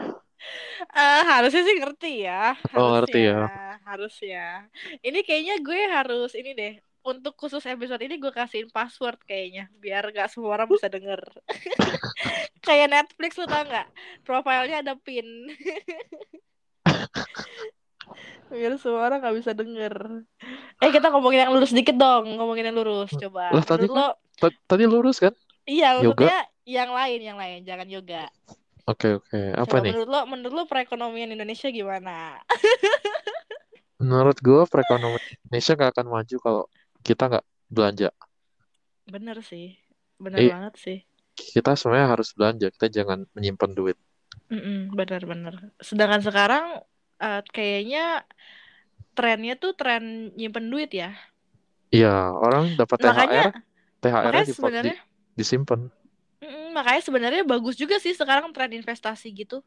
Eh, 0.92 1.22
harusnya 1.24 1.62
sih 1.64 1.76
ngerti 1.80 2.12
ya. 2.28 2.52
Oh, 2.76 2.92
ngerti 2.96 3.20
ya. 3.28 3.48
Harusnya. 3.84 4.68
Ini 5.00 5.24
kayaknya 5.24 5.54
gue 5.64 5.80
harus 5.88 6.32
ini 6.36 6.52
deh. 6.52 6.74
Untuk 7.06 7.38
khusus 7.38 7.62
episode 7.62 8.02
ini 8.02 8.18
gue 8.18 8.34
kasihin 8.34 8.68
password 8.68 9.22
kayaknya. 9.24 9.70
Biar 9.78 10.10
gak 10.10 10.28
semua 10.28 10.58
orang 10.58 10.66
bisa 10.66 10.90
denger. 10.90 11.22
Kayak 12.66 12.88
Netflix 12.90 13.38
lu 13.38 13.46
tau 13.46 13.62
gak? 13.62 13.86
Profilnya 14.26 14.82
ada 14.82 14.98
pin. 14.98 15.24
Biar 18.50 18.74
semua 18.82 19.06
orang 19.06 19.22
gak 19.22 19.36
bisa 19.38 19.54
denger. 19.54 20.26
Eh 20.82 20.90
kita 20.90 21.14
ngomongin 21.14 21.46
yang 21.46 21.54
lurus 21.54 21.70
dikit 21.70 21.94
dong. 21.94 22.26
Ngomongin 22.42 22.74
yang 22.74 22.76
lurus. 22.76 23.14
Coba. 23.14 23.54
Lah, 23.54 23.62
tadi 23.62 23.86
Menurut 23.86 24.02
lo, 24.02 24.08
Tadi 24.38 24.84
lurus 24.84 25.18
kan? 25.18 25.32
iya 25.66 25.98
yoga? 25.98 26.24
maksudnya 26.24 26.40
yang 26.66 26.90
lain, 26.92 27.20
yang 27.22 27.38
lain. 27.38 27.60
Jangan 27.62 27.88
yoga. 27.88 28.24
Oke, 28.86 29.18
oke. 29.18 29.38
Apa 29.54 29.66
Coba 29.66 29.82
nih? 29.82 29.90
menurut 29.90 30.08
lo, 30.08 30.20
menurut 30.30 30.54
lo 30.54 30.62
perekonomian 30.66 31.34
Indonesia 31.34 31.68
gimana? 31.70 32.38
Menurut 33.96 34.36
gue 34.38 34.62
perekonomian 34.68 35.24
Indonesia 35.48 35.72
nggak 35.74 35.90
akan 35.96 36.06
maju 36.06 36.36
kalau 36.38 36.62
kita 37.00 37.22
nggak 37.32 37.44
belanja. 37.66 38.08
Bener 39.08 39.40
sih, 39.42 39.74
bener 40.20 40.38
Eh. 40.38 40.50
banget 40.52 40.74
sih. 40.76 40.98
Kita 41.34 41.74
sebenarnya 41.74 42.08
harus 42.14 42.28
belanja. 42.36 42.66
Kita 42.70 42.86
jangan 42.88 43.24
menyimpan 43.32 43.72
duit. 43.72 43.96
Mm-mm, 44.52 44.92
bener-bener. 44.94 45.72
Sedangkan 45.80 46.22
sekarang 46.22 46.64
eh, 47.18 47.42
kayaknya 47.50 48.22
trennya 49.16 49.56
tuh 49.56 49.72
tren 49.72 50.30
nyimpen 50.36 50.68
duit 50.68 50.92
ya. 50.92 51.16
Iya, 51.88 52.36
orang 52.36 52.76
dapat 52.76 53.00
THR, 53.00 53.10
Makanya, 53.14 53.44
THR-nya 54.02 54.44
dipa- 54.44 54.46
di- 54.46 54.54
sebenarnya, 54.54 54.96
disimpan. 55.34 55.80
mm, 56.42 56.68
makanya 56.76 57.02
sebenarnya 57.02 57.42
bagus 57.44 57.74
juga 57.74 57.96
sih 57.98 58.12
sekarang 58.12 58.52
tren 58.52 58.72
investasi 58.72 59.28
gitu. 59.32 59.60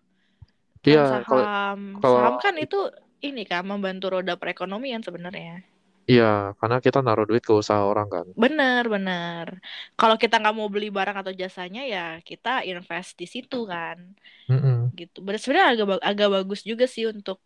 Tren 0.79 0.95
Iya, 0.95 1.03
saham, 1.27 1.79
kalau- 1.99 2.15
saham 2.17 2.35
kan 2.39 2.55
itu 2.55 2.79
ini 3.19 3.43
kan 3.43 3.67
membantu 3.67 4.15
roda 4.15 4.39
perekonomian 4.39 5.03
sebenarnya. 5.03 5.63
iya, 6.09 6.57
karena 6.57 6.81
kita 6.81 7.05
naruh 7.05 7.29
duit 7.29 7.45
ke 7.45 7.53
usaha 7.53 7.85
orang 7.85 8.09
kan. 8.09 8.25
Bener, 8.33 8.81
bener. 8.89 9.61
Kalau 9.93 10.17
kita 10.17 10.41
nggak 10.41 10.55
mau 10.57 10.65
beli 10.65 10.89
barang 10.89 11.21
atau 11.21 11.29
jasanya 11.37 11.85
ya 11.85 12.17
kita 12.25 12.65
invest 12.65 13.13
di 13.19 13.29
situ 13.29 13.69
kan. 13.69 14.17
Mm-mm. 14.49 14.89
gitu. 14.97 15.21
Sebenarnya 15.21 15.67
agak 15.77 16.01
agak 16.01 16.29
bagus 16.33 16.65
juga 16.65 16.89
sih 16.89 17.05
untuk 17.05 17.37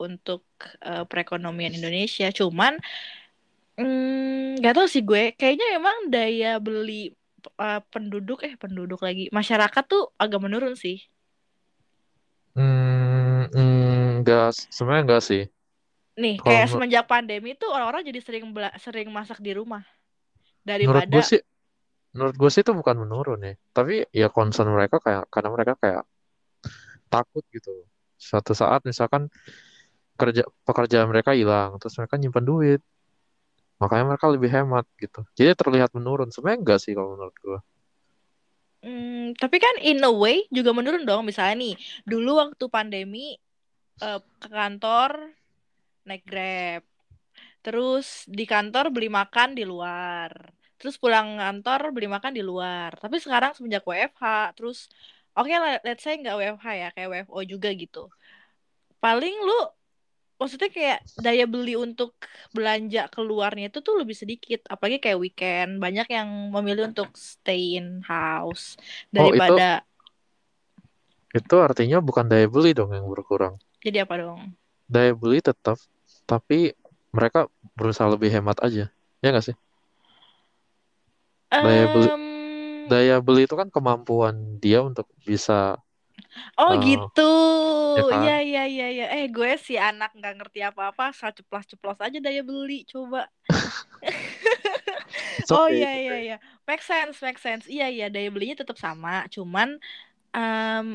untuk 0.00 0.42
eh, 0.82 1.04
perekonomian 1.06 1.70
Indonesia. 1.70 2.26
Cuman 2.34 2.82
mm, 3.80 4.58
nggak 4.58 4.72
tahu 4.76 4.86
sih 4.92 5.02
gue. 5.08 5.22
Kayaknya 5.38 5.66
memang 5.76 5.96
daya 6.12 6.48
beli 6.66 6.92
eh, 7.64 7.80
penduduk 7.92 8.38
eh 8.46 8.54
penduduk 8.62 9.00
lagi 9.06 9.22
masyarakat 9.38 9.82
tuh 9.92 10.02
agak 10.22 10.40
menurun 10.44 10.74
sih. 10.84 10.96
Hmm, 12.54 13.46
mm, 13.54 14.18
enggak, 14.20 14.46
sebenarnya 14.74 15.02
enggak 15.04 15.22
sih. 15.28 15.42
Nih 16.22 16.34
Kalau 16.40 16.62
kayak 16.62 16.66
semenjak 16.72 17.04
pandemi 17.12 17.50
tuh 17.60 17.68
orang-orang 17.74 18.02
jadi 18.08 18.20
sering 18.26 18.44
sering 18.84 19.08
masak 19.16 19.38
di 19.46 19.52
rumah 19.58 19.82
Menurut 20.82 21.04
daripada 21.04 21.08
gue 21.12 21.22
sih, 21.30 21.40
menurut 22.14 22.36
gue 22.40 22.50
sih 22.54 22.62
itu 22.64 22.72
bukan 22.80 22.96
menurun 23.02 23.40
ya. 23.48 23.52
Tapi 23.76 23.92
ya 24.20 24.28
concern 24.36 24.68
mereka 24.76 24.96
kayak 25.06 25.24
karena 25.34 25.50
mereka 25.56 25.74
kayak 25.82 26.02
takut 27.10 27.44
gitu. 27.54 27.70
Suatu 28.20 28.52
saat 28.52 28.80
misalkan 28.84 29.28
kerja 30.20 30.42
pekerjaan 30.68 31.08
mereka 31.12 31.32
hilang, 31.38 31.70
terus 31.80 31.96
mereka 32.00 32.16
nyimpan 32.20 32.44
duit. 32.44 32.80
Makanya 33.80 34.04
mereka 34.14 34.26
lebih 34.28 34.50
hemat 34.52 34.84
gitu. 35.00 35.24
Jadi 35.32 35.56
terlihat 35.56 35.90
menurun. 35.96 36.28
Sebenarnya 36.28 36.60
enggak 36.60 36.80
sih 36.84 36.92
kalau 36.92 37.16
menurut 37.16 37.36
gue. 37.40 37.58
Hmm, 38.80 39.36
tapi 39.36 39.56
kan 39.60 39.76
in 39.80 40.04
a 40.04 40.12
way 40.12 40.44
juga 40.52 40.76
menurun 40.76 41.08
dong. 41.08 41.24
Misalnya 41.24 41.56
nih, 41.56 41.74
dulu 42.04 42.36
waktu 42.36 42.64
pandemi 42.68 43.40
eh, 44.04 44.20
ke 44.20 44.48
kantor 44.52 45.32
naik 46.04 46.24
Grab. 46.28 46.84
Terus 47.64 48.24
di 48.28 48.44
kantor 48.44 48.92
beli 48.92 49.08
makan 49.08 49.56
di 49.56 49.64
luar. 49.64 50.32
Terus 50.80 50.96
pulang 50.96 51.36
kantor 51.36 51.92
beli 51.92 52.08
makan 52.08 52.32
di 52.36 52.44
luar. 52.44 52.96
Tapi 52.96 53.20
sekarang 53.20 53.52
semenjak 53.56 53.84
WFH, 53.84 54.56
terus 54.56 54.88
oke 55.36 55.48
lah, 55.48 55.80
let's 55.84 56.00
say 56.04 56.16
nggak 56.16 56.36
WFH 56.36 56.66
ya, 56.72 56.88
kayak 56.96 57.08
WFO 57.28 57.40
juga 57.44 57.68
gitu. 57.76 58.08
Paling 59.00 59.36
lu 59.44 59.60
maksudnya 60.40 60.68
kayak 60.76 60.98
daya 61.24 61.44
beli 61.52 61.72
untuk 61.84 62.10
belanja 62.56 63.00
keluarnya 63.14 63.64
itu 63.70 63.78
tuh 63.86 63.94
lebih 64.00 64.16
sedikit. 64.22 64.58
Apalagi 64.72 64.98
kayak 65.04 65.18
weekend, 65.24 65.70
banyak 65.84 66.06
yang 66.16 66.28
memilih 66.54 66.82
untuk 66.90 67.08
stay 67.30 67.60
in 67.78 67.86
house 68.10 68.64
Oh, 69.18 69.30
itu 69.34 69.52
daripada 69.52 69.84
itu 71.38 71.56
artinya 71.66 71.98
bukan 72.08 72.26
daya 72.30 72.46
beli 72.54 72.70
dong 72.78 72.90
yang 72.96 73.06
berkurang. 73.12 73.54
jadi 73.84 73.98
apa 74.04 74.14
dong? 74.20 74.40
Daya 74.92 75.12
beli 75.16 75.38
tetap, 75.48 75.78
tapi 76.28 76.74
mereka 77.16 77.46
berusaha 77.78 78.08
lebih 78.14 78.30
hemat 78.34 78.58
aja. 78.66 78.84
Ya 79.22 79.28
nggak 79.32 79.46
sih? 79.48 79.56
Daya 81.62 81.84
beli 81.92 82.08
Em, 82.10 82.90
daya 82.90 83.16
beli 83.26 83.40
itu 83.48 83.54
kan 83.60 83.68
kemampuan 83.76 84.36
dia 84.64 84.78
untuk 84.88 85.06
bisa 85.28 85.78
Oh 86.58 86.72
eh, 86.72 86.80
gitu, 86.86 87.22
ya 87.96 88.02
kan? 88.10 88.20
iya 88.20 88.32
iya 88.48 88.60
iya 88.72 88.84
iya. 88.94 89.04
Eh 89.16 89.24
gue 89.36 89.50
si 89.66 89.72
anak 89.88 90.08
nggak 90.18 90.32
ngerti 90.38 90.58
apa-apa, 90.68 91.02
asal 91.12 91.30
ceplos-ceplos 91.38 91.98
aja 92.06 92.18
daya 92.24 92.42
beli, 92.48 92.74
coba. 92.92 93.18
Oh 95.50 95.66
okay, 95.66 95.74
iya 95.76 95.86
it's 95.86 95.94
iya 96.02 96.12
okay. 96.12 96.20
iya, 96.24 96.34
make 96.68 96.82
sense 96.90 97.16
make 97.26 97.38
sense. 97.46 97.64
Iya 97.74 97.84
iya 97.94 98.04
daya 98.14 98.28
belinya 98.34 98.56
tetap 98.62 98.78
sama, 98.84 99.10
cuman 99.34 99.68
em, 100.36 100.86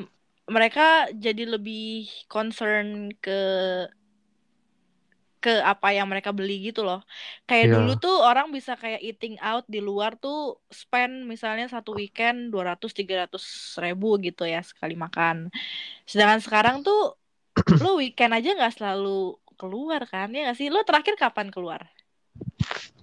mereka 0.56 0.82
jadi 1.26 1.44
lebih 1.54 2.08
concern 2.32 2.88
ke 3.24 3.32
ke 5.46 5.52
apa 5.72 5.88
yang 5.98 6.08
mereka 6.12 6.32
beli 6.38 6.54
gitu 6.68 6.82
loh. 6.88 7.00
Kayak 7.50 7.68
dulu 7.76 7.92
Iya. 7.92 8.02
tuh 8.04 8.16
orang 8.30 8.48
bisa 8.58 8.72
kayak 8.82 9.02
eating 9.08 9.36
out 9.50 9.66
di 9.74 9.80
luar 9.90 10.12
tuh 10.24 10.36
spend 10.82 11.14
misalnya 11.32 11.66
satu 11.76 11.90
weekend 12.00 12.38
200-300 12.54 13.44
ribu 13.84 14.08
gitu 14.26 14.44
ya 14.54 14.60
sekali 14.72 14.94
makan. 15.06 15.36
Sedangkan 16.12 16.42
sekarang 16.46 16.78
tuh 16.88 16.98
lo 17.84 17.90
weekend 18.02 18.32
aja 18.38 18.50
nggak 18.58 18.74
selalu 18.78 19.10
keluar 19.60 20.02
kan 20.12 20.28
ya 20.36 20.40
nggak 20.50 20.58
sih? 20.60 20.68
Lo 20.74 20.80
terakhir 20.90 21.16
kapan 21.24 21.48
keluar? 21.56 21.82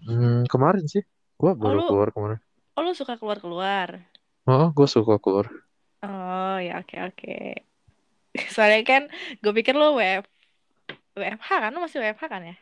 Hmm, 0.06 0.42
kemarin 0.52 0.84
sih, 0.92 1.02
gua 1.40 1.52
Oh 1.64 1.70
baru 1.70 1.78
lo, 1.78 1.86
keluar 1.86 2.08
kemarin. 2.14 2.38
oh 2.76 2.82
lo 2.84 2.92
suka 3.00 3.14
keluar-keluar? 3.20 3.88
Oh, 4.52 4.66
gue 4.76 4.86
suka 4.94 5.14
keluar. 5.24 5.46
Oh 6.02 6.56
ya 6.66 6.72
oke 6.80 6.96
oke. 7.06 7.30
Soalnya 8.54 8.80
kan 8.90 9.02
gue 9.42 9.52
pikir 9.58 9.74
lo 9.80 9.84
WF, 9.98 10.24
WFH 11.16 11.50
kan? 11.62 11.70
Lo 11.74 11.80
masih 11.84 11.98
WFH 12.00 12.24
kan 12.28 12.42
ya? 12.44 12.56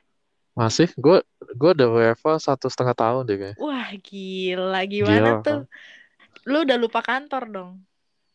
Masih, 0.59 0.89
gue 0.99 1.23
gue 1.57 1.71
udah 1.77 1.89
WFA 1.89 2.35
satu 2.43 2.67
setengah 2.69 2.95
tahun 2.99 3.23
deh 3.29 3.37
kayaknya. 3.39 3.59
Wah 3.63 3.91
gila 4.03 4.81
gimana 4.93 5.17
Gila 5.17 5.33
tuh? 5.41 5.43
kan? 5.47 5.59
Lo 6.51 6.59
udah 6.67 6.77
lupa 6.77 7.01
kantor 7.01 7.43
dong? 7.55 7.71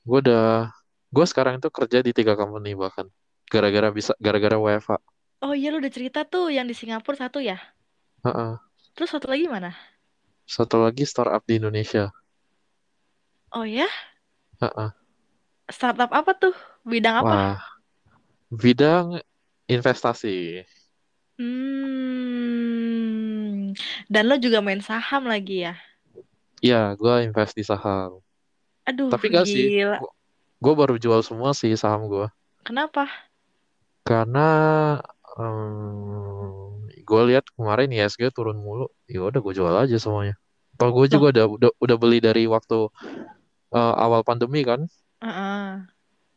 Gue 0.07 0.19
udah, 0.23 0.71
gue 1.11 1.25
sekarang 1.27 1.59
itu 1.59 1.69
kerja 1.69 1.99
di 2.05 2.11
tiga 2.15 2.33
company 2.39 2.73
bahkan. 2.77 3.07
gara-gara 3.45 3.93
bisa 3.93 4.17
gara-gara 4.17 4.57
WFH. 4.57 4.97
Oh 5.45 5.53
iya 5.53 5.69
lu 5.69 5.77
udah 5.77 5.93
cerita 5.93 6.25
tuh 6.25 6.49
yang 6.49 6.65
di 6.65 6.73
Singapura 6.73 7.17
satu 7.17 7.37
ya. 7.39 7.61
Heeh. 8.25 8.57
Terus 8.95 9.09
satu 9.13 9.27
lagi 9.29 9.45
mana? 9.45 9.71
Satu 10.45 10.81
lagi 10.81 11.05
startup 11.05 11.45
di 11.45 11.61
Indonesia. 11.61 12.09
Oh 13.53 13.65
ya? 13.65 13.87
Heeh. 14.61 14.89
Startup 15.69 16.09
apa 16.09 16.31
tuh? 16.37 16.53
Bidang 16.85 17.15
apa? 17.25 17.33
Wah, 17.33 17.57
bidang 18.53 19.21
investasi. 19.65 20.63
Hmm. 21.35 22.95
Dan 24.07 24.23
lo 24.31 24.39
juga 24.39 24.63
main 24.63 24.79
saham 24.79 25.27
lagi 25.27 25.67
ya? 25.67 25.75
Iya, 26.63 26.95
gue 26.95 27.27
invest 27.27 27.53
di 27.57 27.63
saham. 27.67 28.23
Aduh, 28.87 29.09
Tapi 29.11 29.33
gak 29.33 29.45
sih, 29.49 29.81
gila. 29.81 29.99
gue 30.61 30.73
baru 30.73 30.95
jual 30.95 31.21
semua 31.25 31.51
sih 31.51 31.75
saham 31.75 32.07
gue. 32.07 32.29
Kenapa? 32.63 33.09
Karena 34.05 34.47
gue 37.05 37.21
lihat 37.29 37.45
kemarin 37.53 37.91
ISG 37.91 38.31
turun 38.31 38.57
mulu, 38.57 38.87
ya 39.05 39.21
udah 39.25 39.41
gue 39.43 39.53
jual 39.53 39.75
aja 39.75 39.97
semuanya. 39.99 40.39
Kalau 40.79 40.91
gue 40.95 41.07
juga 41.11 41.31
udah, 41.35 41.45
udah 41.47 41.71
udah 41.79 41.97
beli 41.99 42.19
dari 42.23 42.47
waktu 42.47 42.89
uh, 43.71 43.93
awal 43.99 44.23
pandemi 44.23 44.63
kan. 44.63 44.87
Heeh. 45.19 45.94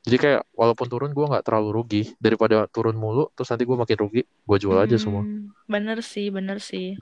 Jadi 0.09 0.17
kayak 0.25 0.43
walaupun 0.57 0.87
turun 0.89 1.13
gue 1.13 1.27
nggak 1.29 1.45
terlalu 1.45 1.69
rugi 1.77 2.03
daripada 2.17 2.65
turun 2.73 2.97
mulu 2.97 3.29
terus 3.37 3.49
nanti 3.53 3.69
gue 3.69 3.77
makin 3.77 3.97
rugi 4.01 4.23
gue 4.25 4.57
jual 4.57 4.79
aja 4.81 4.97
semua. 4.97 5.29
Hmm, 5.29 5.53
bener 5.69 6.01
sih, 6.01 6.33
bener 6.33 6.59
sih. 6.65 6.97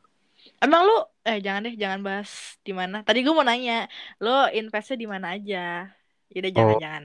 Emang 0.58 0.82
lu, 0.86 0.96
eh 1.22 1.38
jangan 1.38 1.70
deh, 1.70 1.74
jangan 1.78 2.00
bahas 2.02 2.30
di 2.66 2.72
mana. 2.74 3.02
Tadi 3.06 3.22
gue 3.22 3.34
mau 3.34 3.46
nanya, 3.46 3.86
lo 4.18 4.50
investnya 4.50 4.96
di 4.98 5.06
mana 5.06 5.26
aja? 5.38 5.90
Yaudah 6.34 6.50
jangan, 6.50 6.74
Oh, 6.74 6.80
jangan. 6.82 7.04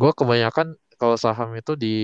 gue 0.00 0.10
kebanyakan 0.18 0.66
kalau 1.00 1.16
saham 1.16 1.50
itu 1.56 1.72
di 1.78 1.94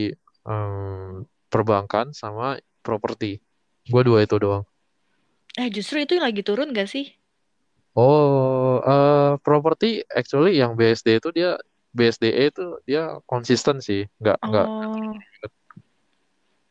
um, 0.46 1.26
perbankan 1.52 2.12
sama 2.16 2.56
properti. 2.80 3.40
Gue 3.84 4.02
dua 4.06 4.24
itu 4.24 4.36
doang. 4.40 4.64
Eh 5.58 5.68
justru 5.76 5.96
itu 6.02 6.16
yang 6.16 6.26
lagi 6.28 6.42
turun 6.46 6.70
gak 6.70 6.88
sih? 6.88 7.06
Oh, 7.98 8.78
uh, 8.86 9.34
properti 9.42 10.06
actually 10.14 10.62
yang 10.62 10.78
BSD 10.78 11.18
itu 11.18 11.28
dia 11.34 11.58
BSDE 11.90 12.54
itu 12.54 12.66
dia 12.86 13.18
konsisten 13.26 13.82
sih, 13.82 14.06
nggak 14.22 14.38
nggak. 14.38 14.66
Oh. 14.66 15.14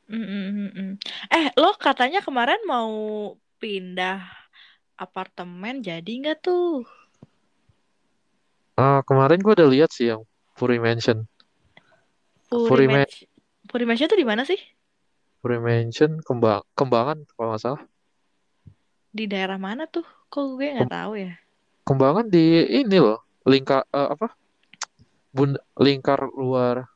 Mm, 0.09 0.25
mm, 0.25 0.45
mm, 0.49 0.71
mm. 0.73 0.91
Eh, 1.29 1.45
lo 1.53 1.77
katanya 1.77 2.25
kemarin 2.25 2.57
mau 2.65 2.89
pindah 3.61 4.25
apartemen, 4.97 5.85
jadi 5.85 6.09
nggak 6.09 6.39
tuh? 6.41 6.87
Uh, 8.79 9.03
kemarin 9.03 9.43
gue 9.43 9.53
udah 9.53 9.69
lihat 9.69 9.91
sih 9.91 10.09
yang 10.09 10.23
Puri 10.55 10.79
Mansion. 10.79 11.27
Puri 12.47 12.87
Puri, 12.87 13.05
Puri 13.67 13.83
Mansion 13.83 14.07
tuh 14.07 14.17
di 14.17 14.25
mana 14.25 14.47
sih? 14.47 14.57
Puri 15.43 15.59
Mansion 15.59 16.23
kembang 16.23 16.63
kembangan 16.73 17.27
kalau 17.35 17.53
nggak 17.53 17.61
salah. 17.61 17.83
Di 19.11 19.27
daerah 19.27 19.59
mana 19.59 19.83
tuh? 19.85 20.07
Kok 20.31 20.55
gue 20.55 20.79
nggak 20.79 20.89
tahu 20.89 21.13
ya? 21.19 21.35
Kembangan 21.83 22.25
di 22.31 22.65
ini 22.81 22.97
loh, 22.97 23.19
lingkar 23.43 23.83
uh, 23.91 24.15
apa? 24.15 24.38
Bun 25.29 25.55
lingkar 25.77 26.19
luar. 26.33 26.89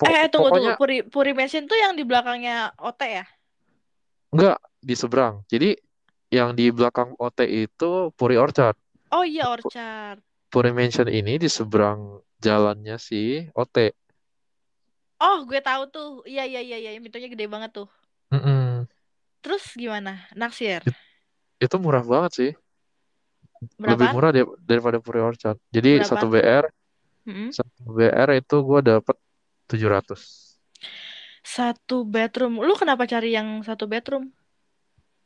Po- 0.00 0.08
Eh, 0.08 0.26
tunggu 0.32 0.48
pokoknya 0.50 0.72
tunggu. 0.74 0.80
Puri 0.80 0.96
Puri 1.04 1.32
Mansion 1.36 1.68
tuh 1.68 1.76
yang 1.76 1.92
di 1.94 2.02
belakangnya 2.02 2.72
OT 2.80 3.00
ya? 3.06 3.24
enggak 4.32 4.56
di 4.80 4.94
seberang. 4.96 5.44
Jadi 5.52 5.76
yang 6.32 6.56
di 6.56 6.72
belakang 6.72 7.12
OT 7.20 7.44
itu 7.44 8.08
Puri 8.16 8.40
Orchard. 8.40 8.74
Oh 9.12 9.22
iya 9.22 9.52
Orchard. 9.52 10.24
Puri 10.48 10.72
Mansion 10.72 11.08
ini 11.08 11.36
di 11.36 11.48
seberang 11.48 12.20
jalannya 12.40 12.96
si 12.96 13.44
OT. 13.52 13.92
Oh, 15.22 15.46
gue 15.46 15.60
tahu 15.62 15.82
tuh. 15.92 16.08
Iya 16.26 16.42
iya 16.48 16.60
iya 16.64 16.76
iya, 16.82 16.90
pintunya 16.98 17.28
gede 17.30 17.46
banget 17.46 17.70
tuh. 17.76 17.88
Mm-mm. 18.32 18.88
Terus 19.44 19.62
gimana? 19.76 20.24
Naksir? 20.34 20.82
It- 20.82 20.98
Itu 21.62 21.78
murah 21.78 22.02
banget 22.02 22.32
sih. 22.34 22.50
Lebih 23.62 23.78
Berapaan? 23.78 24.12
murah 24.12 24.30
dia- 24.30 24.54
daripada 24.60 24.98
Puri 24.98 25.20
Orchard. 25.20 25.58
Jadi 25.70 26.02
satu 26.02 26.26
Berapaan? 26.26 26.62
BR, 26.62 26.64
Mm-mm. 27.30 27.48
satu 27.50 27.82
BR 27.88 28.28
itu 28.34 28.56
gue 28.58 28.80
dapet 28.82 29.16
700. 29.66 30.18
Satu 31.42 32.02
bedroom. 32.02 32.58
Lu 32.58 32.74
kenapa 32.74 33.02
cari 33.04 33.34
yang 33.34 33.62
satu 33.62 33.86
bedroom? 33.86 34.30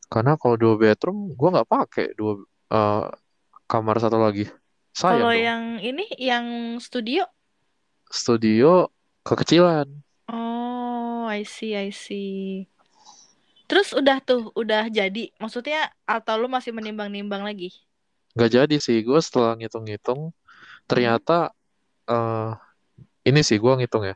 Karena 0.07 0.39
kalau 0.39 0.55
dua 0.55 0.75
bedroom 0.77 1.33
gue 1.33 1.49
nggak 1.51 1.67
pakai 1.67 2.07
dua 2.15 2.41
uh, 2.71 3.11
kamar 3.67 3.99
satu 3.99 4.17
lagi. 4.17 4.47
Sayang 4.93 5.13
Kalau 5.21 5.33
dong. 5.33 5.43
yang 5.43 5.63
ini, 5.79 6.05
yang 6.17 6.47
studio? 6.79 7.29
Studio 8.07 8.89
kekecilan. 9.23 9.91
Oh, 10.27 11.27
I 11.27 11.43
see, 11.43 11.75
I 11.75 11.91
see. 11.91 12.65
Terus 13.67 13.91
udah 13.93 14.23
tuh, 14.23 14.55
udah 14.55 14.87
jadi. 14.89 15.35
Maksudnya, 15.37 15.91
atau 16.07 16.39
lu 16.39 16.47
masih 16.47 16.71
menimbang-nimbang 16.71 17.43
lagi? 17.43 17.75
Gak 18.41 18.51
jadi 18.57 18.77
sih. 18.87 18.97
Gue 19.09 19.19
setelah 19.27 19.51
ngitung-ngitung, 19.59 20.21
Hmm? 20.95 21.17
ternyata 21.17 21.33
eh 22.11 22.51
ini 23.29 23.41
sih 23.49 23.59
gue 23.65 23.73
ngitung 23.79 24.05
ya. 24.11 24.15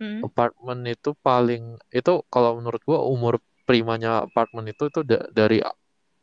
Hmm? 0.00 0.24
Apartemen 0.26 0.78
itu 0.94 1.10
paling 1.26 1.62
itu 1.98 2.10
kalau 2.34 2.50
menurut 2.58 2.82
gue 2.90 2.98
umur 3.14 3.34
primanya 3.68 4.10
apartemen 4.26 4.66
itu 4.72 4.82
itu 4.90 5.00
da- 5.10 5.28
dari 5.38 5.56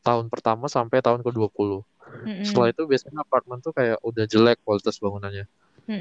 tahun 0.05 0.27
pertama 0.33 0.65
sampai 0.75 0.99
tahun 1.05 1.21
ke-20. 1.25 1.79
Setelah 2.47 2.67
Mm-mm. 2.67 2.71
itu 2.73 2.83
biasanya 2.91 3.19
apartemen 3.25 3.59
tuh 3.65 3.73
kayak 3.77 3.97
udah 4.09 4.25
jelek 4.33 4.57
kualitas 4.65 4.95
bangunannya. 5.03 5.45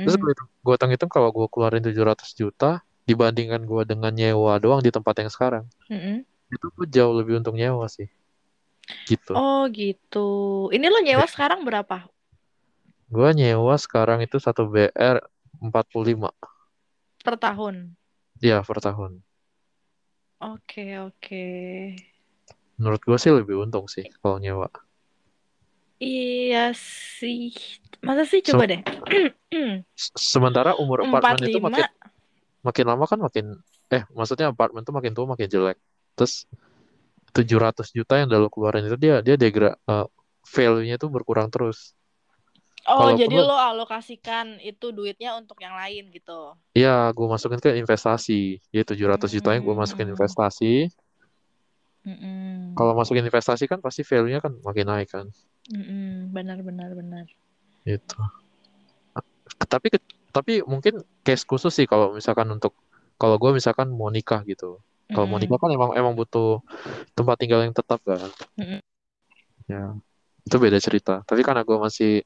Terus 0.02 0.16
Mm-mm. 0.20 0.30
gue 0.66 0.74
hitung-hitung 0.76 1.10
kalau 1.16 1.30
gue 1.36 1.46
keluarin 1.52 1.82
700 1.86 2.30
juta 2.40 2.66
dibandingkan 3.08 3.62
gue 3.70 3.82
dengan 3.90 4.12
nyewa 4.18 4.52
doang 4.64 4.80
di 4.86 4.90
tempat 4.96 5.14
yang 5.22 5.30
sekarang, 5.34 5.64
Mm-mm. 5.90 6.24
itu 6.54 6.66
gue 6.76 6.86
jauh 6.96 7.14
lebih 7.18 7.34
untung 7.40 7.56
nyewa 7.60 7.86
sih. 7.96 8.08
Gitu. 9.06 9.32
Oh, 9.34 9.66
gitu. 9.70 10.28
Ini 10.74 10.86
lo 10.90 10.98
nyewa 11.02 11.26
sekarang 11.26 11.62
berapa? 11.66 12.06
Gue 13.10 13.28
nyewa 13.34 13.74
sekarang 13.74 14.22
itu 14.22 14.38
satu 14.38 14.70
BR 14.70 15.18
45 15.58 16.30
Per 17.20 17.34
tahun? 17.36 17.98
ya 18.40 18.64
per 18.64 18.78
tahun. 18.80 19.20
Oke, 20.40 20.96
oke. 20.96 21.44
Menurut 22.80 23.00
gue 23.04 23.18
sih 23.20 23.28
lebih 23.28 23.60
untung 23.60 23.84
sih 23.90 24.08
kalau 24.24 24.40
nyewa. 24.40 24.72
Iya 26.00 26.72
sih. 27.20 27.52
Masa 28.00 28.24
sih? 28.24 28.40
Coba 28.40 28.64
deh. 28.64 28.80
Se- 29.92 30.16
Sementara 30.16 30.72
umur 30.80 31.04
apartemen 31.04 31.44
itu 31.44 31.60
45. 31.60 31.68
makin 31.68 31.86
makin 32.64 32.84
lama 32.88 33.04
kan 33.04 33.18
makin 33.20 33.44
eh 33.92 34.02
maksudnya 34.16 34.48
apartemen 34.48 34.80
itu 34.80 34.92
makin 34.96 35.12
tua 35.12 35.26
makin 35.28 35.48
jelek. 35.50 35.76
Terus 36.16 36.48
700 37.32 37.88
juta 37.96 38.18
yang 38.18 38.26
udah 38.30 38.40
lo 38.42 38.48
keluarin 38.52 38.84
itu 38.88 38.96
dia 39.00 39.14
dia 39.26 39.36
degra 39.40 39.70
eh, 39.88 40.06
value-nya 40.54 40.96
tuh 41.02 41.08
berkurang 41.14 41.48
terus. 41.54 41.94
Oh, 42.88 42.96
Kalaupun 42.96 43.20
jadi 43.22 43.36
lo 43.38 43.44
lo 43.52 43.56
alokasikan 43.60 44.56
itu 44.58 44.86
duitnya 44.90 45.36
untuk 45.36 45.60
yang 45.60 45.76
lain 45.76 46.10
gitu. 46.10 46.56
ya 46.74 47.12
gue 47.12 47.26
masukin 47.28 47.60
ke 47.60 47.70
investasi. 47.76 48.58
Ya 48.74 48.82
700 48.82 49.30
jutanya 49.30 49.60
gue 49.62 49.74
masukin 49.76 50.08
Hmm. 50.10 50.14
investasi. 50.16 50.88
Mm-mm. 52.08 52.72
Kalau 52.74 52.92
masukin 52.96 53.28
investasi 53.28 53.68
kan 53.68 53.78
pasti 53.84 54.00
value-nya 54.02 54.40
kan 54.40 54.56
makin 54.64 54.86
naik 54.88 55.08
kan. 55.12 55.26
Mm-mm. 55.70 56.32
Benar, 56.32 56.58
benar, 56.64 56.90
benar. 56.96 57.26
Gitu. 57.84 58.16
Tapi 59.70 59.88
tapi 60.30 60.52
mungkin 60.64 61.02
case 61.26 61.44
khusus 61.44 61.72
sih 61.74 61.86
kalau 61.90 62.14
misalkan 62.16 62.48
untuk 62.50 62.72
kalau 63.20 63.36
gue 63.36 63.50
misalkan 63.52 63.90
mau 63.92 64.08
nikah 64.08 64.40
gitu. 64.48 64.80
Kalau 65.10 65.26
mau 65.26 65.38
nikah 65.42 65.58
kan 65.58 65.70
emang 65.74 65.90
emang 65.98 66.14
butuh 66.14 66.62
tempat 67.18 67.36
tinggal 67.42 67.66
yang 67.66 67.74
tetap 67.74 67.98
kan. 68.06 68.30
Ya, 69.66 69.94
itu 70.46 70.56
beda 70.56 70.78
cerita. 70.78 71.22
Tapi 71.26 71.42
karena 71.42 71.66
gue 71.66 71.78
masih 71.78 72.22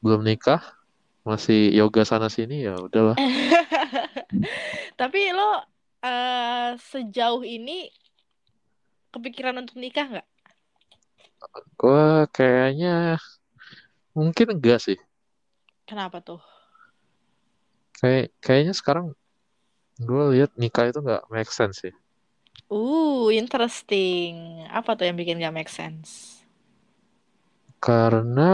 belum 0.00 0.22
nikah, 0.24 0.62
masih 1.26 1.72
yoga 1.74 2.04
sana 2.06 2.28
sini 2.28 2.64
ya 2.68 2.76
udahlah. 2.78 3.16
Tapi 5.00 5.20
lo 5.34 5.64
eh, 6.04 6.70
sejauh 6.78 7.42
ini 7.42 7.90
kepikiran 9.10 9.58
untuk 9.58 9.76
nikah 9.80 10.06
nggak? 10.06 10.28
Gue 11.78 12.06
kayaknya 12.34 13.18
mungkin 14.14 14.58
enggak 14.58 14.82
sih. 14.82 14.98
Kenapa 15.88 16.20
tuh? 16.22 16.42
Kayak 17.98 18.30
kayaknya 18.38 18.74
sekarang 18.78 19.17
gue 19.98 20.24
lihat 20.38 20.50
nikah 20.54 20.90
itu 20.90 20.98
nggak 21.02 21.26
make 21.30 21.50
sense 21.50 21.82
sih. 21.82 21.94
Uh, 22.68 23.32
interesting. 23.32 24.62
Apa 24.68 24.92
tuh 24.98 25.08
yang 25.08 25.16
bikin 25.16 25.40
gak 25.40 25.56
make 25.56 25.72
sense? 25.72 26.42
Karena 27.78 28.52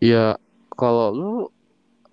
ya 0.00 0.34
kalau 0.72 1.12
lu 1.12 1.32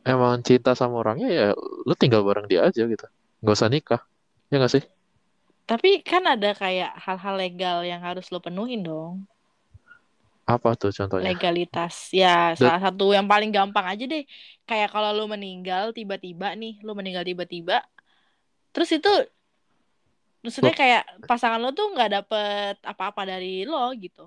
emang 0.03 0.43
cinta 0.43 0.75
sama 0.75 0.99
orangnya 0.99 1.30
ya 1.32 1.47
lu 1.58 1.93
tinggal 1.95 2.21
bareng 2.27 2.45
dia 2.51 2.67
aja 2.67 2.84
gitu. 2.84 3.06
Nggak 3.41 3.56
usah 3.56 3.71
nikah. 3.71 4.01
Ya 4.51 4.60
nggak 4.60 4.73
sih? 4.75 4.84
Tapi 5.67 6.03
kan 6.03 6.23
ada 6.27 6.56
kayak 6.56 6.95
hal-hal 6.95 7.36
legal 7.36 7.77
yang 7.84 7.99
harus 8.03 8.27
lo 8.32 8.39
penuhin 8.39 8.84
dong. 8.84 9.27
Apa 10.54 10.70
tuh 10.82 10.92
contohnya? 10.98 11.34
legalitas 11.34 11.96
ya 12.22 12.28
Dan 12.60 12.62
salah 12.62 12.82
satu 12.86 13.04
yang 13.18 13.26
paling 13.32 13.50
gampang 13.58 13.86
aja 13.92 14.04
deh 14.12 14.22
kayak 14.70 14.88
kalau 14.94 15.10
lu 15.18 15.24
meninggal 15.34 15.84
tiba-tiba 15.98 16.48
nih 16.62 16.72
lu 16.86 16.92
meninggal 17.00 17.26
tiba-tiba 17.30 17.74
terus 18.74 18.90
itu 18.98 19.10
maksudnya 20.44 20.72
lo 20.72 20.78
kayak 20.82 21.02
pasangan 21.30 21.60
lo 21.64 21.70
tuh 21.78 21.86
nggak 21.94 22.10
dapet 22.16 22.74
apa-apa 22.92 23.22
dari 23.32 23.48
lo 23.72 23.78
gitu 24.04 24.22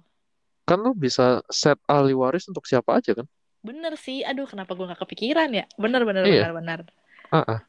kan 0.68 0.78
lo 0.84 0.90
bisa 1.04 1.24
set 1.60 1.78
ahli 1.94 2.12
waris 2.20 2.44
untuk 2.50 2.64
siapa 2.70 2.90
aja 2.98 3.12
kan? 3.18 3.26
bener 3.68 3.92
sih 4.04 4.18
aduh 4.30 4.46
kenapa 4.52 4.72
gue 4.76 4.84
nggak 4.88 5.02
kepikiran 5.04 5.48
ya 5.58 5.64
bener 5.82 6.00
bener 6.08 6.24
Iya. 6.24 6.32
bener 6.32 6.50
bener 6.58 6.80
Ah, 7.32 7.44
ah. 7.48 7.60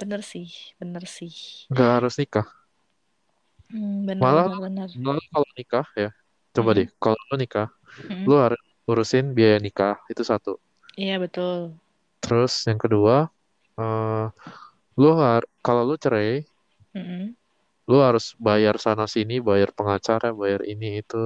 bener 0.00 0.20
sih 0.30 0.46
bener 0.80 1.04
sih 1.16 1.32
nggak 1.70 1.88
harus 1.94 2.14
nikah. 2.20 2.46
Hmm, 3.70 4.06
bener 4.08 4.24
Malah 4.24 4.46
bener 4.46 4.58
bener 4.64 4.90
malah 5.04 5.24
kalau 5.32 5.48
nikah 5.58 5.86
ya, 6.02 6.08
coba 6.56 6.70
deh, 6.78 6.86
kalau 7.02 7.18
lo 7.30 7.34
nikah, 7.42 7.68
Mm-mm. 8.10 8.24
lo 8.28 8.34
harus 8.44 8.60
urusin 8.90 9.26
biaya 9.36 9.58
nikah 9.66 9.94
itu 10.12 10.22
satu. 10.30 10.50
iya 11.02 11.16
betul 11.22 11.74
Terus 12.24 12.52
yang 12.68 12.80
kedua, 12.84 13.16
eh 13.80 14.24
lo 15.00 15.10
har 15.22 15.42
kalau 15.66 15.82
lo 15.88 15.94
cerai, 16.04 16.44
Mm-mm. 16.94 17.34
lo 17.90 17.98
harus 18.06 18.26
bayar 18.46 18.76
sana 18.84 19.04
sini, 19.14 19.36
bayar 19.48 19.70
pengacara, 19.78 20.28
bayar 20.40 20.62
ini 20.72 20.88
itu, 21.02 21.22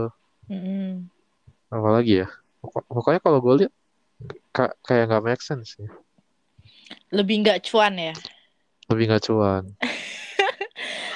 Mm-mm. 0.51 1.09
apa 1.77 1.89
lagi 1.97 2.13
ya? 2.25 2.29
Pokok- 2.63 2.87
Pokoknya 2.89 3.21
kalau 3.25 3.39
gue 3.45 3.55
lihat 3.61 3.73
ka- 4.57 4.77
kayak 4.87 5.05
nggak 5.11 5.25
make 5.29 5.43
sense 5.45 5.71
ya. 5.81 5.91
lebih 7.17 7.37
nggak 7.43 7.59
cuan 7.69 7.95
ya 7.97 8.13
Lebih 8.91 9.05
nggak 9.09 9.25
cuan. 9.29 9.63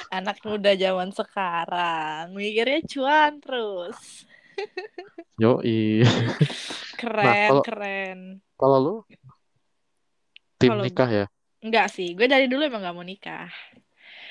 anak 0.09 0.41
muda 0.41 0.73
zaman 0.73 1.09
sekarang 1.09 2.33
mikirnya 2.33 2.81
cuan 2.83 3.37
terus 3.37 4.25
Yoi. 5.41 6.03
keren 6.93 7.47
kalau- 7.47 7.63
keren 7.63 8.19
Kalau 8.53 8.77
lo 8.77 8.95
tim 10.59 10.75
Kalau- 10.75 10.83
nikah 10.83 11.07
ya? 11.07 11.25
Enggak 11.59 11.87
sih, 11.89 12.11
gue 12.11 12.23
dari 12.23 12.47
dulu 12.47 12.63
emang 12.63 12.79
gak 12.79 12.91
mau 12.91 13.03
nikah. 13.03 13.47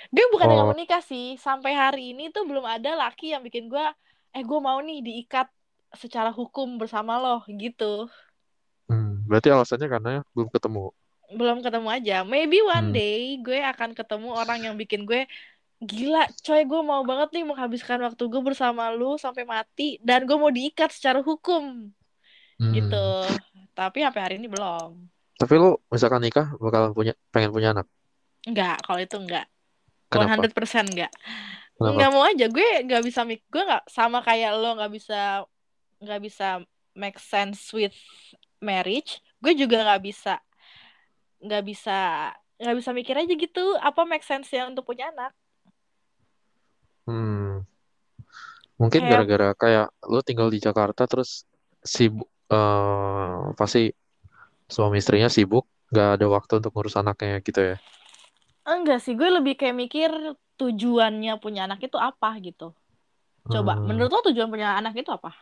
Gue 0.08 0.24
bukan 0.28 0.48
Oh. 0.48 0.56
mau 0.62 0.72
nikah 0.72 1.00
sih, 1.00 1.36
sampai 1.36 1.72
hari 1.72 2.12
ini 2.12 2.28
tuh 2.28 2.44
belum 2.44 2.64
ada 2.64 2.92
laki 2.94 3.32
yang 3.32 3.40
bikin 3.40 3.68
gue, 3.68 3.84
eh 4.32 4.40
gue 4.40 4.58
mau 4.58 4.80
nih 4.80 5.00
diikat 5.00 5.48
secara 5.92 6.28
hukum 6.28 6.76
bersama 6.76 7.16
lo 7.16 7.44
gitu. 7.46 8.08
Hmm, 8.84 9.24
berarti 9.24 9.48
alasannya 9.48 9.88
karena 9.88 10.12
belum 10.32 10.48
ketemu. 10.48 10.92
Belum 11.30 11.58
ketemu 11.60 11.88
aja. 11.88 12.16
Maybe 12.24 12.60
one 12.60 12.92
Hmm. 12.92 12.96
day 12.96 13.20
gue 13.40 13.60
akan 13.60 13.92
ketemu 13.92 14.28
orang 14.32 14.58
yang 14.62 14.76
bikin 14.76 15.04
gue 15.04 15.24
gila, 15.78 16.26
coy 16.42 16.66
gue 16.66 16.80
mau 16.82 17.02
banget 17.06 17.38
nih 17.38 17.44
menghabiskan 17.46 18.02
waktu 18.02 18.22
gue 18.26 18.42
bersama 18.42 18.90
lu 18.90 19.14
sampai 19.14 19.46
mati 19.46 20.02
dan 20.02 20.26
gue 20.26 20.34
mau 20.34 20.50
diikat 20.50 20.90
secara 20.90 21.22
hukum 21.22 21.90
Hmm. 22.58 22.74
gitu. 22.74 23.06
Tapi 23.70 24.02
sampai 24.02 24.18
hari 24.18 24.34
ini 24.42 24.50
belum. 24.50 24.98
Tapi 25.38 25.54
lo 25.54 25.86
misalkan 25.94 26.26
nikah 26.26 26.58
bakalan 26.58 26.90
punya 26.90 27.14
pengen 27.30 27.54
punya 27.54 27.70
anak. 27.70 27.86
Enggak, 28.42 28.82
kalau 28.82 28.98
itu 28.98 29.14
enggak. 29.14 29.46
Kenapa? 30.10 30.50
100% 30.50 30.90
enggak. 30.90 31.12
Kenapa? 31.78 31.94
nggak 31.94 32.10
mau 32.10 32.24
aja 32.26 32.46
gue 32.50 32.68
nggak 32.90 33.02
bisa 33.06 33.22
mik 33.22 33.46
gue 33.54 33.62
nggak 33.62 33.86
sama 33.86 34.18
kayak 34.26 34.50
lo 34.58 34.74
nggak 34.74 34.90
bisa 34.90 35.46
nggak 36.02 36.20
bisa 36.26 36.46
make 36.98 37.22
sense 37.22 37.70
with 37.70 37.94
marriage 38.58 39.22
gue 39.38 39.54
juga 39.54 39.86
nggak 39.86 40.02
bisa 40.02 40.42
nggak 41.38 41.62
bisa 41.62 41.98
nggak 42.58 42.76
bisa 42.82 42.90
mikir 42.90 43.14
aja 43.14 43.30
gitu 43.30 43.78
apa 43.78 44.02
make 44.10 44.26
sense 44.26 44.50
ya 44.50 44.66
untuk 44.66 44.90
punya 44.90 45.14
anak 45.14 45.30
Hmm. 47.08 47.64
Mungkin 48.76 49.00
Kayak- 49.02 49.10
gara-gara 49.24 49.48
kayak 49.56 49.86
lo 50.06 50.20
tinggal 50.20 50.52
di 50.52 50.60
Jakarta 50.60 51.08
terus 51.08 51.48
sibuk 51.80 52.28
eh 52.48 53.40
pasti 53.56 53.92
suami 54.68 55.00
istrinya 55.00 55.28
sibuk, 55.28 55.64
nggak 55.88 56.20
ada 56.20 56.26
waktu 56.28 56.60
untuk 56.60 56.72
ngurus 56.72 56.96
anaknya 56.96 57.40
gitu 57.40 57.60
ya. 57.60 57.76
enggak 58.64 59.00
sih 59.00 59.16
gue 59.16 59.28
lebih 59.32 59.56
kayak 59.56 59.72
mikir 59.72 60.12
tujuannya 60.56 61.40
punya 61.40 61.64
anak 61.64 61.80
itu 61.80 61.96
apa 61.96 62.36
gitu 62.40 62.76
coba 63.48 63.72
Hmm, 63.80 63.88
menurut 63.88 64.12
lo 64.12 64.20
tujuan 64.28 64.52
punya 64.52 64.76
anak 64.76 64.92
itu 64.92 65.08
apa 65.08 65.32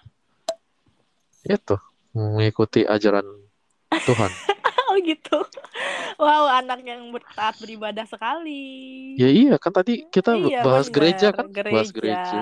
itu 1.42 1.74
mengikuti 2.14 2.86
ajaran 2.86 3.26
Tuhan. 4.06 4.30
oh 4.96 5.00
gitu 5.10 5.38
wow 6.16 6.48
anak 6.48 6.80
yang 6.88 7.12
ber- 7.12 7.28
taat 7.36 7.60
beribadah 7.60 8.08
sekali 8.08 8.64
Ya 9.16 9.28
iya 9.32 9.56
kan 9.62 9.72
tadi 9.72 10.04
kita 10.14 10.30
Iya, 10.36 10.60
bahas 10.66 10.86
bener. 10.92 10.96
gereja 10.96 11.28
kan, 11.36 11.46
bahas 11.72 11.88
gereja, 11.96 12.40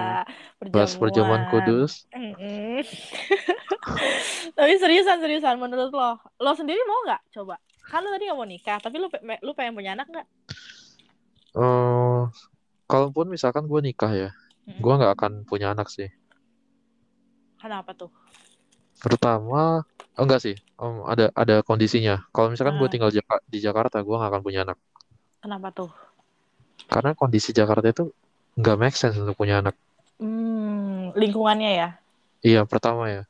bahas 0.74 0.92
perjamuan 0.98 1.42
kudus. 1.46 1.92
Tapi 4.58 4.72
seriusan 4.80 5.18
seriusan 5.22 5.56
menurut 5.60 5.90
lo, 5.94 6.18
lo 6.40 6.52
sendiri 6.56 6.80
mau 6.86 7.00
nggak 7.06 7.22
coba? 7.34 7.54
Kan 7.90 8.00
lo 8.04 8.10
tadi 8.14 8.24
nggak 8.26 8.38
mau 8.38 8.48
nikah, 8.48 8.78
tapi 8.80 8.96
lo 8.98 9.06
lo 9.44 9.52
pengen 9.54 9.74
punya 9.76 9.90
anak 9.94 10.06
nggak? 10.10 10.26
Eh, 11.54 12.20
kalaupun 12.90 13.26
misalkan 13.34 13.64
gue 13.70 13.80
nikah 13.88 14.12
ya, 14.22 14.30
Mm-mm. 14.68 14.80
gue 14.82 14.92
nggak 14.98 15.12
akan 15.18 15.32
punya 15.50 15.66
anak 15.74 15.88
sih. 15.96 16.08
Kenapa 17.60 17.90
tuh? 17.96 18.10
Pertama, 19.04 19.84
oh 20.16 20.22
enggak 20.24 20.40
sih, 20.40 20.56
Om, 20.80 21.04
ada 21.04 21.28
ada 21.36 21.60
kondisinya. 21.60 22.24
Kalau 22.32 22.48
misalkan 22.48 22.80
gue 22.80 22.88
Ah. 22.88 22.92
tinggal 22.92 23.10
Jaka- 23.12 23.44
di 23.44 23.58
Jakarta, 23.60 24.00
gue 24.00 24.16
nggak 24.16 24.30
akan 24.32 24.42
punya 24.42 24.64
anak. 24.64 24.80
Kenapa 25.44 25.68
tuh? 25.70 25.90
Karena 26.88 27.12
kondisi 27.12 27.52
Jakarta 27.52 27.84
itu 27.84 28.08
nggak 28.56 28.76
make 28.80 28.96
sense 28.96 29.20
untuk 29.20 29.36
punya 29.36 29.60
anak. 29.60 29.76
Hmm, 30.16 31.12
lingkungannya 31.12 31.70
ya. 31.76 31.88
Iya, 32.40 32.64
pertama 32.64 33.08
ya, 33.12 33.22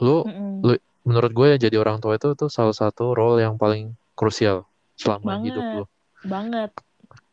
lu 0.00 0.24
Mm-mm. 0.24 0.64
lu- 0.64 0.82
menurut 1.04 1.32
gue 1.32 1.46
ya 1.52 1.68
jadi 1.68 1.76
orang 1.80 2.00
tua 2.00 2.16
itu 2.16 2.32
tuh 2.36 2.48
salah 2.48 2.76
satu 2.76 3.16
role 3.16 3.40
yang 3.40 3.56
paling 3.56 3.92
krusial 4.12 4.64
selama 4.96 5.40
hidup 5.40 5.64
Banget. 5.64 5.76
lu. 5.76 5.84
Banget. 6.24 6.70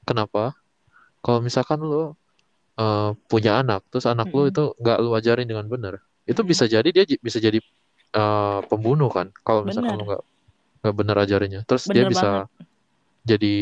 Kenapa? 0.03 0.55
Kalau 1.23 1.39
misalkan 1.39 1.79
lu 1.79 2.11
eh, 2.75 3.09
punya 3.31 3.63
anak, 3.63 3.87
terus 3.87 4.03
anak 4.03 4.27
lu 4.35 4.47
Mm-mm. 4.47 4.51
itu 4.51 4.63
nggak 4.83 4.97
lu 4.99 5.15
ajarin 5.15 5.47
dengan 5.47 5.63
benar, 5.63 6.03
itu 6.27 6.39
Mm-mm. 6.39 6.51
bisa 6.51 6.67
jadi 6.67 6.87
dia 6.91 7.03
bisa 7.23 7.39
jadi 7.39 7.59
eh, 8.15 8.59
pembunuh 8.69 9.09
kan? 9.17 9.27
Kalau 9.45 9.61
misalkan 9.67 9.93
Bener. 9.93 9.99
lu 9.99 10.05
nggak 10.09 10.23
nggak 10.81 10.95
benar 10.99 11.17
ajarinnya, 11.25 11.61
terus 11.67 11.83
dia 11.89 12.05
Bener 12.05 12.11
bisa 12.13 12.27
banget. 12.27 12.47
jadi 13.29 13.53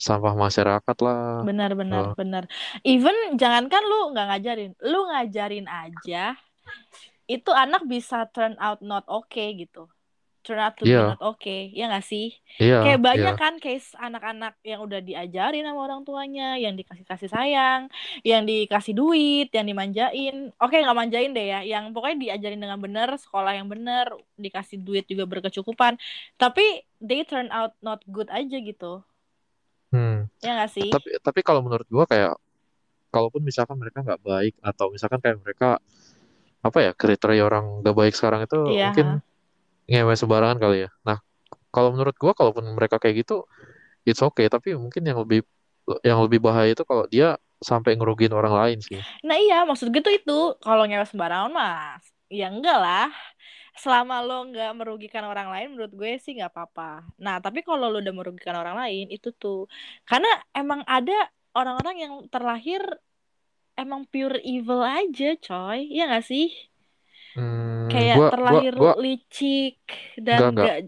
sampah 0.00 0.34
masyarakat 0.44 0.96
lah. 1.04 1.44
Benar 1.44 1.70
benar 1.76 2.02
Oh. 2.10 2.14
benar. 2.16 2.44
Even 2.84 3.16
jangankan 3.36 3.82
lu 3.84 3.98
nggak 4.12 4.26
ngajarin, 4.32 4.72
lu 4.80 4.98
ngajarin 5.12 5.66
aja, 5.68 6.36
itu 7.30 7.50
anak 7.54 7.82
bisa 7.86 8.26
turn 8.34 8.54
out 8.58 8.80
not 8.82 9.04
okay 9.08 9.54
gitu. 9.54 9.86
Turn 10.40 10.56
out 10.56 10.72
to 10.80 10.88
be 10.88 10.96
Iya. 10.96 11.12
not 11.12 11.20
okay, 11.20 11.68
ya 11.76 11.92
nggak 11.92 12.06
sih? 12.08 12.32
Iya, 12.56 12.80
Kayak 12.80 13.00
banyak 13.04 13.34
iya. 13.36 13.40
kan 13.40 13.54
case 13.60 13.92
anak-anak 13.92 14.56
yang 14.64 14.80
udah 14.80 15.00
diajarin 15.04 15.68
sama 15.68 15.80
orang 15.84 16.00
tuanya, 16.08 16.56
yang 16.56 16.72
dikasih 16.80 17.04
kasih 17.04 17.28
sayang, 17.28 17.92
yang 18.24 18.48
dikasih 18.48 18.96
duit, 18.96 19.52
yang 19.52 19.68
dimanjain. 19.68 20.48
Oke, 20.56 20.80
nggak 20.80 20.96
manjain 20.96 21.36
deh 21.36 21.44
ya, 21.44 21.60
yang 21.60 21.92
pokoknya 21.92 22.16
diajarin 22.32 22.56
dengan 22.56 22.80
benar, 22.80 23.12
sekolah 23.20 23.52
yang 23.52 23.68
benar, 23.68 24.16
dikasih 24.40 24.80
duit 24.80 25.04
juga 25.04 25.28
berkecukupan. 25.28 26.00
Tapi 26.40 26.88
they 27.04 27.20
turn 27.28 27.52
out 27.52 27.76
not 27.84 28.00
good 28.08 28.32
aja 28.32 28.56
gitu. 28.56 29.04
Hmm. 29.92 30.24
Ya 30.40 30.56
nggak 30.56 30.70
sih? 30.72 30.88
Tapi 30.88 31.20
tapi 31.20 31.40
kalau 31.44 31.60
menurut 31.60 31.84
gua 31.92 32.08
kayak 32.08 32.32
kalaupun 33.10 33.42
misalkan 33.42 33.76
mereka 33.76 34.00
nggak 34.06 34.22
baik 34.22 34.54
atau 34.62 34.88
misalkan 34.88 35.18
kayak 35.18 35.36
mereka 35.42 35.82
apa 36.60 36.78
ya 36.78 36.92
kriteria 36.94 37.42
orang 37.42 37.82
nggak 37.82 37.96
baik 37.96 38.14
sekarang 38.14 38.46
itu 38.46 38.60
Iya, 38.70 38.92
mungkin 38.92 39.08
ngewe 39.90 40.14
sembarangan 40.14 40.58
kali 40.62 40.86
ya. 40.86 40.90
Nah, 41.02 41.18
kalau 41.74 41.90
menurut 41.90 42.14
gua 42.14 42.32
kalaupun 42.38 42.64
mereka 42.78 43.02
kayak 43.02 43.26
gitu 43.26 43.44
it's 44.06 44.22
okay, 44.24 44.48
tapi 44.48 44.72
mungkin 44.78 45.02
yang 45.04 45.18
lebih 45.20 45.44
yang 46.06 46.22
lebih 46.22 46.38
bahaya 46.40 46.72
itu 46.72 46.84
kalau 46.86 47.04
dia 47.10 47.36
sampai 47.60 47.98
ngerugiin 47.98 48.32
orang 48.32 48.54
lain 48.56 48.78
sih. 48.80 49.00
Nah 49.26 49.36
iya, 49.36 49.66
maksud 49.68 49.92
gue 49.92 50.00
tuh 50.00 50.14
itu 50.16 50.38
kalau 50.64 50.88
ngewe 50.88 51.04
sembarangan 51.04 51.52
mas, 51.52 52.04
ya 52.32 52.48
enggak 52.48 52.78
lah. 52.80 53.08
Selama 53.76 54.20
lo 54.24 54.48
nggak 54.48 54.72
merugikan 54.76 55.24
orang 55.28 55.48
lain, 55.52 55.76
menurut 55.76 55.92
gue 55.92 56.12
sih 56.20 56.36
nggak 56.36 56.52
apa-apa. 56.52 57.04
Nah 57.20 57.40
tapi 57.44 57.60
kalau 57.66 57.88
lo 57.92 58.00
udah 58.00 58.14
merugikan 58.14 58.56
orang 58.56 58.76
lain, 58.80 59.06
itu 59.12 59.28
tuh 59.36 59.68
karena 60.08 60.28
emang 60.56 60.80
ada 60.88 61.14
orang-orang 61.52 61.96
yang 62.00 62.14
terlahir 62.32 62.80
emang 63.76 64.04
pure 64.08 64.40
evil 64.44 64.80
aja, 64.84 65.36
coy. 65.40 65.88
Iya 65.88 66.02
nggak 66.08 66.24
sih? 66.24 66.69
Hmm, 67.34 67.90
Kayak 67.90 68.14
gua 68.14 68.28
gua 68.48 68.60
terlahir 68.60 68.74
gua 68.78 68.92
licik 69.02 69.76
enggak 70.30 70.48
dan 70.48 70.52
enggak 70.52 70.70
nggak 70.70 70.78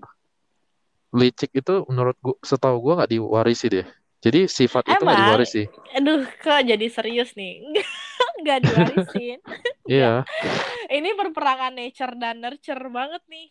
licik 1.21 1.51
itu 1.61 1.73
menurut 1.91 2.17
gua 2.25 2.37
setahu 2.51 2.77
gua 2.85 2.93
nggak 3.01 3.13
diwarisi 3.15 3.67
deh. 3.75 3.87
Jadi 4.25 4.41
sifat 4.59 4.85
itu 4.93 5.01
nggak 5.05 5.19
emang. 5.19 5.23
diwarisi. 5.23 5.63
Aduh, 5.97 6.25
kok 6.43 6.61
jadi 6.71 6.87
serius 6.89 7.31
nih? 7.39 7.53
Nggak 8.43 8.59
diwarisin. 8.65 9.39
Iya. 9.91 10.25
Ini 10.97 11.09
perperangan 11.19 11.73
nature 11.75 12.15
dan 12.23 12.43
nurture 12.43 12.85
banget 12.93 13.23
nih. 13.31 13.49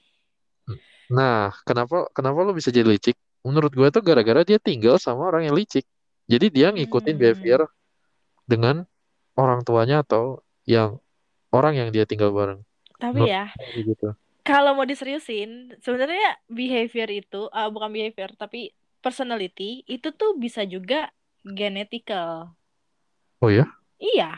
Nah, 1.18 1.52
kenapa 1.68 1.96
kenapa 2.16 2.40
lo 2.48 2.52
bisa 2.60 2.70
jadi 2.72 2.88
licik? 2.88 3.16
Menurut 3.48 3.72
gue 3.74 3.88
tuh 3.96 4.02
gara-gara 4.06 4.42
dia 4.50 4.60
tinggal 4.62 4.96
sama 5.02 5.22
orang 5.30 5.44
yang 5.50 5.56
licik. 5.60 5.86
Jadi 6.32 6.46
dia 6.56 6.68
ngikutin 6.72 7.16
Hmm. 7.16 7.22
behavior 7.22 7.62
dengan 8.52 8.76
orang 9.42 9.62
tuanya 9.68 9.96
atau 10.06 10.24
yang 10.68 11.00
orang 11.58 11.74
yang 11.80 11.90
dia 11.96 12.06
tinggal 12.10 12.32
bareng. 12.38 12.62
Tapi 13.02 13.20
ya 13.34 13.44
gitu. 13.88 14.08
kalau 14.48 14.72
mau 14.78 14.86
diseriusin 14.92 15.50
sebenarnya 15.86 16.38
behavior 16.50 17.10
itu 17.22 17.42
uh, 17.58 17.70
bukan 17.74 17.90
behavior 17.96 18.30
tapi 18.42 18.74
personality 19.06 19.82
itu 19.90 20.08
tuh 20.20 20.32
bisa 20.44 20.62
juga 20.74 21.10
genetical 21.58 22.54
Oh 23.42 23.50
ya? 23.50 23.66
iya 24.02 24.38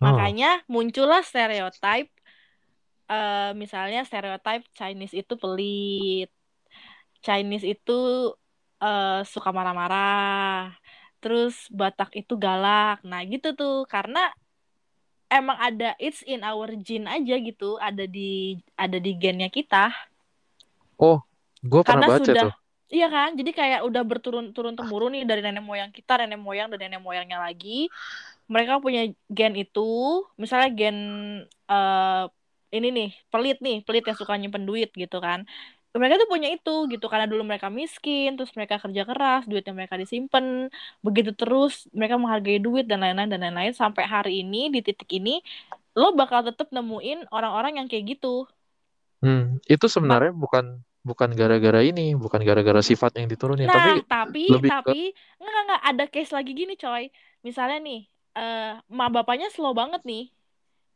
Oh. 0.00 0.06
makanya 0.06 0.46
muncullah 0.74 1.20
stereotype 1.26 2.10
eh 3.12 3.50
misalnya 3.62 3.98
stereotype 4.08 4.64
Chinese 4.78 5.14
itu 5.20 5.32
pelit 5.42 6.28
Chinese 7.26 7.66
itu 7.72 7.92
eh, 8.84 9.08
suka 9.32 9.48
marah-marah 9.56 10.72
terus 11.20 11.54
Batak 11.80 12.10
itu 12.20 12.32
galak 12.44 12.94
nah 13.10 13.20
gitu 13.32 13.48
tuh 13.58 13.72
karena 13.94 14.18
emang 15.28 15.58
ada 15.60 15.92
it's 16.00 16.24
in 16.24 16.40
our 16.44 16.72
gene 16.80 17.06
aja 17.08 17.36
gitu 17.36 17.76
ada 17.80 18.04
di 18.08 18.58
ada 18.74 18.96
di 18.96 19.12
gennya 19.16 19.48
kita. 19.52 19.92
Oh, 20.98 21.22
gue 21.62 21.82
pernah 21.84 22.04
karena 22.04 22.06
baca 22.08 22.32
sudah 22.32 22.44
tuh. 22.48 22.52
iya 22.88 23.06
kan? 23.12 23.36
Jadi 23.36 23.50
kayak 23.52 23.80
udah 23.84 24.02
berturun 24.02 24.50
turun 24.56 24.74
temurun 24.74 25.12
nih 25.14 25.24
dari 25.28 25.40
nenek 25.44 25.64
moyang 25.64 25.90
kita 25.92 26.24
nenek 26.24 26.40
moyang 26.40 26.68
dan 26.72 26.80
nenek 26.88 27.00
moyangnya 27.04 27.38
lagi. 27.40 27.92
Mereka 28.48 28.80
punya 28.80 29.04
gen 29.28 29.54
itu 29.60 30.24
misalnya 30.40 30.68
gen 30.72 30.98
eh 31.68 32.24
ini 32.68 32.88
nih 32.92 33.10
pelit 33.32 33.58
nih 33.64 33.80
pelit 33.84 34.04
yang 34.04 34.16
suka 34.16 34.36
nyimpen 34.36 34.68
duit 34.68 34.92
gitu 34.92 35.18
kan 35.24 35.48
mereka 35.96 36.14
tuh 36.20 36.28
punya 36.32 36.48
itu 36.54 36.70
gitu 36.92 37.06
karena 37.12 37.26
dulu 37.30 37.42
mereka 37.48 37.68
miskin 37.72 38.36
terus 38.36 38.52
mereka 38.58 38.76
kerja 38.84 39.02
keras 39.08 39.42
duitnya 39.48 39.72
mereka 39.72 39.96
disimpan 40.02 40.68
begitu 41.06 41.30
terus 41.40 41.88
mereka 41.96 42.14
menghargai 42.20 42.58
duit 42.60 42.84
dan 42.90 42.98
lain-lain 43.02 43.30
dan 43.32 43.40
lain-lain 43.44 43.74
sampai 43.82 44.04
hari 44.04 44.30
ini 44.44 44.68
di 44.74 44.80
titik 44.86 45.08
ini 45.18 45.40
lo 46.00 46.06
bakal 46.20 46.40
tetap 46.48 46.68
nemuin 46.76 47.18
orang-orang 47.36 47.72
yang 47.82 47.86
kayak 47.90 48.04
gitu 48.18 48.46
Hmm, 49.18 49.58
itu 49.66 49.86
sebenarnya 49.90 50.30
bukan 50.30 50.78
bukan 51.02 51.30
gara-gara 51.34 51.80
ini, 51.82 52.14
bukan 52.14 52.38
gara-gara 52.46 52.78
sifat 52.78 53.18
yang 53.18 53.26
diturunin, 53.26 53.66
Nah, 53.66 53.74
tapi 53.74 54.06
tapi 54.06 54.40
lebih 54.46 54.70
ke 54.78 54.94
tapi 54.94 54.98
enggak 55.40 55.50
enggak, 55.50 55.62
enggak 55.66 55.82
ada 55.90 56.04
case 56.12 56.32
lagi 56.36 56.50
gini, 56.60 56.74
coy. 56.82 57.04
Misalnya 57.46 57.76
nih, 57.86 57.98
eh 58.38 58.72
ma 58.96 59.04
bapaknya 59.14 59.48
slow 59.54 59.72
banget 59.80 60.00
nih. 60.10 60.22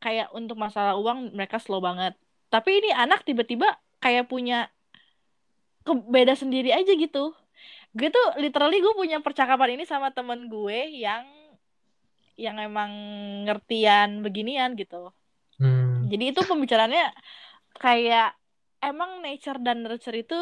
Kayak 0.03 0.29
untuk 0.39 0.57
masalah 0.65 0.95
uang 1.03 1.19
mereka 1.37 1.57
slow 1.65 1.81
banget. 1.89 2.13
Tapi 2.53 2.71
ini 2.81 2.91
anak 3.03 3.21
tiba-tiba 3.29 3.67
kayak 4.03 4.25
punya 4.33 4.55
ke 5.87 5.93
beda 6.15 6.35
sendiri 6.39 6.71
aja 6.75 6.93
gitu. 6.95 7.35
Gue 7.99 8.09
tuh 8.17 8.27
literally 8.43 8.79
gue 8.85 8.95
punya 8.97 9.19
percakapan 9.27 9.77
ini 9.79 9.85
sama 9.89 10.09
temen 10.17 10.49
gue 10.49 10.79
yang 11.05 11.25
yang 12.37 12.57
emang 12.61 12.91
ngertian 13.47 14.25
beginian 14.25 14.73
gitu. 14.81 15.13
hmm, 15.59 16.13
Jadi 16.13 16.25
itu 16.35 16.41
pembicaraannya 16.51 17.07
kayak 17.79 18.35
emang 18.83 19.11
nature 19.25 19.59
dan 19.63 19.77
nurture 19.85 20.19
itu 20.25 20.39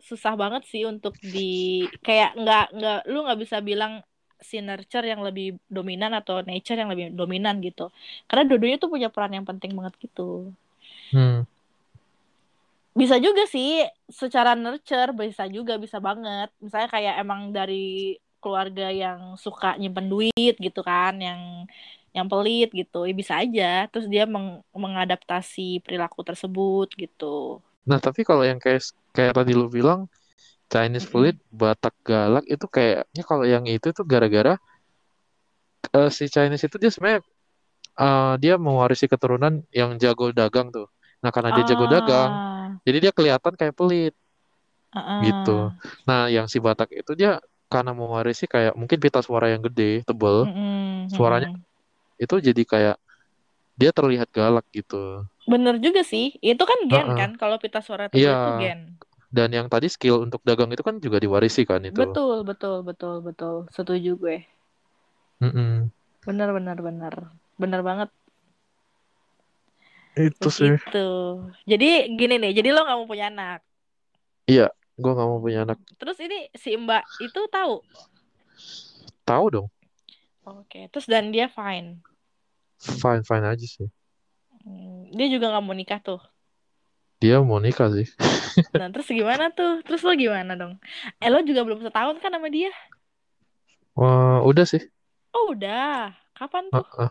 susah 0.00 0.34
banget 0.42 0.62
sih 0.72 0.82
untuk 0.88 1.14
di 1.20 1.84
kayak 2.06 2.30
nggak 2.40 2.66
nggak 2.76 2.98
lu 3.12 3.18
nggak 3.26 3.40
bisa 3.44 3.58
bilang 3.60 4.00
si 4.40 4.56
nurture 4.64 5.04
yang 5.04 5.20
lebih 5.20 5.60
dominan 5.68 6.12
atau 6.16 6.40
nature 6.40 6.78
yang 6.80 6.88
lebih 6.92 7.12
dominan 7.12 7.60
gitu 7.60 7.92
karena 8.28 8.44
dua-duanya 8.48 8.78
tuh 8.80 8.90
punya 8.94 9.08
peran 9.12 9.36
yang 9.36 9.44
penting 9.44 9.72
banget 9.76 9.94
gitu 10.00 10.54
hmm, 11.12 11.42
bisa 13.00 13.16
juga 13.16 13.42
sih 13.48 13.80
secara 14.12 14.52
nurture 14.52 15.16
bisa 15.16 15.48
juga 15.48 15.80
bisa 15.80 15.96
banget. 15.98 16.48
Misalnya 16.60 16.88
kayak 16.92 17.14
emang 17.24 17.40
dari 17.56 18.20
keluarga 18.40 18.88
yang 18.92 19.36
suka 19.40 19.76
nyimpen 19.80 20.08
duit 20.12 20.54
gitu 20.60 20.80
kan 20.84 21.16
yang 21.16 21.64
yang 22.16 22.26
pelit 22.26 22.68
gitu 22.74 23.08
ya 23.08 23.14
bisa 23.16 23.34
aja. 23.40 23.88
Terus 23.88 24.06
dia 24.12 24.24
meng- 24.28 24.60
mengadaptasi 24.76 25.80
perilaku 25.80 26.20
tersebut 26.26 26.88
gitu. 26.92 27.64
Nah, 27.88 27.96
tapi 27.96 28.20
kalau 28.28 28.44
yang 28.44 28.60
kayak 28.60 28.84
kayak 29.16 29.32
tadi 29.32 29.52
lu 29.56 29.66
bilang 29.72 30.04
Chinese 30.70 31.08
pelit, 31.08 31.36
Batak 31.50 31.96
galak 32.04 32.44
itu 32.46 32.66
kayaknya 32.70 33.22
kalau 33.26 33.44
yang 33.48 33.64
itu 33.66 33.90
tuh 33.90 34.04
gara-gara 34.06 34.54
eh, 35.96 36.10
si 36.12 36.28
Chinese 36.30 36.68
itu 36.68 36.76
dia 36.78 36.90
sebenarnya 36.92 37.20
eh, 37.98 38.34
dia 38.42 38.54
mewarisi 38.60 39.06
keturunan 39.10 39.64
yang 39.74 39.96
jago 40.02 40.30
dagang 40.30 40.68
tuh. 40.70 40.86
Nah, 41.20 41.30
karena 41.34 41.50
dia 41.56 41.64
jago 41.74 41.84
dagang, 41.90 42.32
ah 42.32 42.49
jadi 42.86 42.98
dia 43.04 43.12
kelihatan 43.16 43.54
kayak 43.60 43.74
pelit. 43.78 44.12
Gitu. 45.24 45.50
ah 45.50 45.72
Nah, 46.08 46.20
yang 46.34 46.46
si 46.52 46.58
Batak 46.64 46.88
itu 47.00 47.12
dia 47.20 47.30
karena 47.72 47.92
mewarisi 48.00 48.44
kayak 48.54 48.72
mungkin 48.80 48.98
pita 49.04 49.20
suara 49.26 49.46
yang 49.52 49.62
gede, 49.66 50.02
tebel, 50.08 50.36
Mm-mm, 50.44 51.08
suaranya 51.16 51.48
itu 52.22 52.34
jadi 52.48 52.62
kayak 52.72 52.96
dia 53.80 53.90
terlihat 53.98 54.28
galak 54.38 54.66
gitu. 54.76 54.96
bener 55.52 55.74
juga 55.84 56.00
sih. 56.12 56.24
Itu 56.50 56.62
kan 56.70 56.78
gen 56.92 57.08
Heeh. 57.08 57.18
kan 57.18 57.30
kalau 57.40 57.56
pita 57.62 57.78
suara 57.86 58.04
itu 58.10 58.18
Iya, 58.18 58.30
gen. 58.60 58.80
Dan 59.36 59.50
yang 59.56 59.66
tadi 59.72 59.86
skill 59.90 60.22
untuk 60.26 60.40
dagang 60.48 60.70
itu 60.74 60.82
kan 60.86 60.96
juga 61.04 61.18
diwarisi 61.24 61.62
kan 61.70 61.82
itu. 61.90 62.00
betul 62.00 62.36
betul 62.48 62.76
betul 62.88 63.14
betul. 63.26 63.54
Setuju 63.76 64.10
gue. 64.22 64.36
Mm-mm. 65.42 65.90
bener 66.26 66.48
bener 66.56 66.78
bener. 66.86 67.14
Bener 67.62 67.80
banget 67.88 68.08
Itu 70.18 70.48
sih. 70.50 70.74
begitu 70.74 70.98
jadi 71.70 71.86
gini 72.18 72.34
nih 72.42 72.50
jadi 72.58 72.68
lo 72.74 72.80
nggak 72.84 72.98
mau 72.98 73.08
punya 73.10 73.26
anak 73.32 73.58
Iya, 74.50 74.66
gue 74.98 75.10
nggak 75.14 75.28
mau 75.30 75.38
punya 75.44 75.58
anak. 75.64 75.78
terus 76.00 76.18
ini 76.18 76.50
si 76.58 76.74
mbak 76.74 77.02
itu 77.22 77.40
tahu 77.54 77.84
Tahu 79.24 79.46
dong, 79.54 79.68
oke 80.44 80.80
terus 80.90 81.06
dan 81.06 81.30
dia 81.34 81.46
fine 81.46 82.02
fine 82.80 83.22
fine 83.28 83.46
aja 83.46 83.66
sih. 83.66 83.88
Hmm, 84.64 85.08
dia 85.16 85.26
juga 85.32 85.46
nggak 85.50 85.64
mau 85.66 85.76
nikah 85.80 86.00
tuh 86.06 86.20
Dia 87.20 87.36
mau 87.44 87.60
nikah 87.60 87.88
sih. 87.92 88.08
nah 88.78 88.86
terus 88.92 89.08
gimana 89.18 89.44
tuh 89.56 89.82
terus 89.86 90.00
lo 90.06 90.12
gimana 90.14 90.52
dong 90.60 90.72
eh 91.22 91.28
lo 91.32 91.38
juga 91.48 91.60
belum 91.66 91.80
setahun 91.86 92.16
kan 92.22 92.30
sama 92.34 92.48
dia 92.56 92.70
Wah, 93.98 94.40
udah 94.48 94.64
sih. 94.66 94.82
oh 95.36 95.44
udah 95.54 96.14
kapan 96.38 96.64
tuh 96.74 96.86
Heeh. 96.96 97.10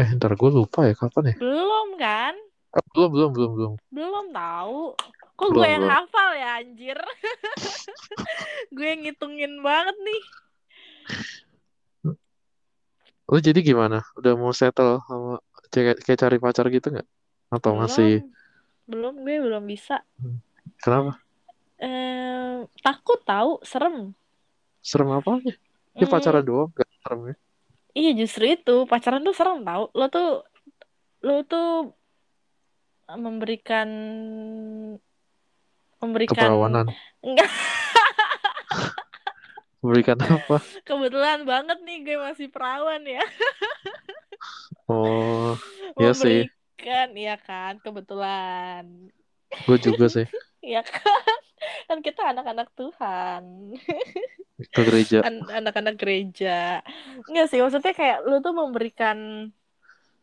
Eh, 0.00 0.08
ntar 0.16 0.32
gue 0.40 0.50
lupa 0.58 0.80
ya 0.88 0.94
kapan 0.96 1.24
ya? 1.30 1.34
belum 1.40 1.88
kan 2.00 2.34
Ah, 2.72 2.84
belum, 2.94 3.10
belum, 3.14 3.30
belum, 3.36 3.50
belum. 3.56 3.72
belum 3.90 4.26
tahu 4.32 4.80
kok 5.36 5.48
gue 5.50 5.60
Belum, 5.60 5.66
yang 5.74 5.84
belum. 5.84 5.92
hafal 5.92 6.30
ya 6.40 6.48
anjir 6.62 6.98
gue 8.74 8.86
yang 8.86 9.00
ngitungin 9.04 9.52
banget 9.60 9.96
nih 10.06 10.22
Lu 13.30 13.38
jadi 13.38 13.60
gimana? 13.62 14.02
Udah 14.18 14.34
mau 14.34 14.50
settle 14.50 14.98
sama 15.06 15.38
kayak, 15.70 16.02
kayak 16.02 16.18
cari 16.18 16.36
pacar 16.42 16.66
gitu 16.72 16.86
nggak? 16.90 17.06
Atau 17.54 17.70
belum 17.74 17.82
masih 17.86 18.08
belum 18.90 19.14
gue 19.22 19.36
belum 19.38 19.64
bisa 19.70 20.02
kenapa? 20.82 21.20
eh 21.80 22.66
takut 22.82 23.18
tahu 23.22 23.62
serem 23.62 24.12
Serem 24.80 25.10
apanya? 25.12 25.52
Ya 26.00 26.06
Hmm, 26.06 26.12
pacaran 26.12 26.44
doang, 26.44 26.70
gak 26.72 26.88
serem 27.04 27.20
ya? 27.30 27.34
Iya 27.94 28.10
justru 28.14 28.44
itu. 28.50 28.86
Pacaran 28.86 29.22
tuh 29.22 29.34
serem 29.34 29.62
tau. 29.62 29.88
Lo 29.94 30.06
tuh 30.08 30.44
lo 31.20 31.44
tuh 31.44 31.92
memberikan 33.10 33.88
memberikan 36.00 36.36
Keperawanan. 36.38 36.86
enggak. 37.20 37.50
Memberikan 39.80 40.20
apa? 40.20 40.60
kebetulan 40.84 41.48
banget 41.48 41.80
nih 41.88 42.04
gue 42.04 42.16
masih 42.20 42.52
perawan 42.52 43.00
ya. 43.00 43.24
Oh, 44.84 45.56
ya 45.96 46.12
sih. 46.12 46.44
memberikan 46.44 47.08
iya 47.16 47.36
kan 47.40 47.80
kebetulan. 47.80 49.08
Gue 49.64 49.76
juga 49.80 50.06
sih. 50.08 50.26
Iya 50.60 50.84
kan? 50.84 51.40
Kan 51.88 52.04
kita 52.04 52.36
anak-anak 52.36 52.68
Tuhan 52.76 53.72
ke 54.68 54.80
gereja. 54.84 55.24
An- 55.24 55.48
anak-anak 55.48 55.96
gereja 55.96 56.84
Enggak 57.24 57.48
sih 57.48 57.64
maksudnya 57.64 57.96
kayak 57.96 58.28
lu 58.28 58.44
tuh 58.44 58.52
memberikan 58.52 59.48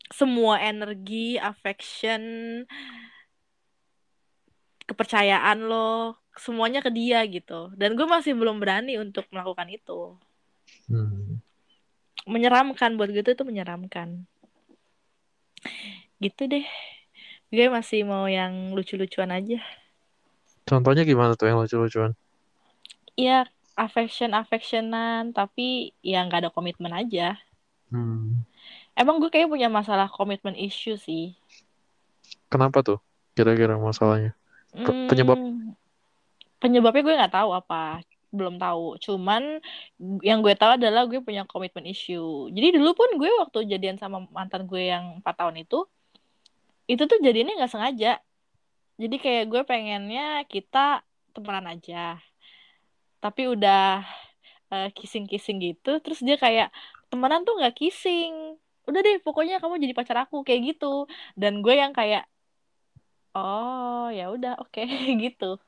semua 0.07 0.61
energi 0.61 1.35
affection 1.35 2.63
kepercayaan 4.87 5.67
lo 5.67 6.15
semuanya 6.37 6.79
ke 6.79 6.87
dia 6.93 7.19
gitu 7.27 7.73
dan 7.75 7.97
gue 7.97 8.07
masih 8.07 8.37
belum 8.37 8.61
berani 8.61 8.95
untuk 9.01 9.25
melakukan 9.33 9.67
itu 9.67 10.15
Hmm. 10.87 11.43
menyeramkan 12.23 12.95
buat 12.95 13.11
gue 13.11 13.23
tuh 13.23 13.35
itu 13.35 13.43
menyeramkan 13.43 14.23
gitu 16.23 16.47
deh 16.47 16.63
gue 17.51 17.65
masih 17.67 18.07
mau 18.07 18.27
yang 18.27 18.71
lucu-lucuan 18.71 19.31
aja 19.31 19.59
Contohnya 20.67 21.07
gimana 21.07 21.31
tuh 21.39 21.47
yang 21.47 21.63
lucu-lucuan? 21.63 22.11
Iya 23.15 23.47
affection 23.77 24.33
affectionan 24.33 25.31
tapi 25.31 25.93
ya 26.01 26.25
nggak 26.25 26.47
ada 26.47 26.51
komitmen 26.53 26.91
aja 26.91 27.37
Hmm. 27.87 28.43
emang 28.99 29.23
gue 29.23 29.31
kayak 29.31 29.47
punya 29.47 29.71
masalah 29.71 30.11
komitmen 30.11 30.59
issue 30.59 30.99
sih 30.99 31.39
Kenapa 32.51 32.83
tuh? 32.83 32.99
Kira-kira 33.31 33.79
masalahnya? 33.79 34.35
Hmm, 34.75 35.07
Penyebab? 35.07 35.39
penyebabnya 36.57 37.01
gue 37.05 37.15
nggak 37.15 37.35
tahu 37.37 37.49
apa 37.53 38.01
belum 38.33 38.59
tahu 38.59 38.99
cuman 38.99 39.63
yang 40.19 40.43
gue 40.43 40.51
tahu 40.57 40.75
adalah 40.75 41.07
gue 41.07 41.23
punya 41.23 41.47
komitmen 41.47 41.87
issue 41.87 42.51
jadi 42.51 42.75
dulu 42.75 42.91
pun 42.91 43.09
gue 43.15 43.29
waktu 43.39 43.71
jadian 43.71 43.95
sama 43.95 44.27
mantan 44.35 44.67
gue 44.67 44.91
yang 44.91 45.23
empat 45.23 45.37
tahun 45.37 45.63
itu 45.63 45.87
itu 46.91 47.03
tuh 47.07 47.19
jadinya 47.23 47.55
nggak 47.55 47.71
sengaja 47.71 48.19
jadi 48.97 49.15
kayak 49.15 49.43
gue 49.47 49.61
pengennya 49.63 50.43
kita 50.49 51.05
temenan 51.31 51.71
aja 51.71 52.17
tapi 53.17 53.49
udah 53.49 54.05
uh, 54.71 54.89
kissing-kissing 54.93 55.57
gitu 55.61 55.97
terus 56.03 56.21
dia 56.21 56.37
kayak 56.37 56.69
temenan 57.09 57.43
tuh 57.47 57.57
nggak 57.57 57.75
kissing 57.75 58.57
udah 58.87 58.99
deh 59.03 59.19
pokoknya 59.19 59.59
kamu 59.59 59.83
jadi 59.83 59.93
pacar 59.95 60.17
aku 60.23 60.47
kayak 60.47 60.75
gitu 60.75 61.07
dan 61.35 61.59
gue 61.59 61.75
yang 61.75 61.91
kayak 61.91 62.23
oh 63.35 64.07
ya 64.09 64.31
udah 64.31 64.55
oke 64.63 64.71
okay. 64.71 64.87
gitu 65.27 65.59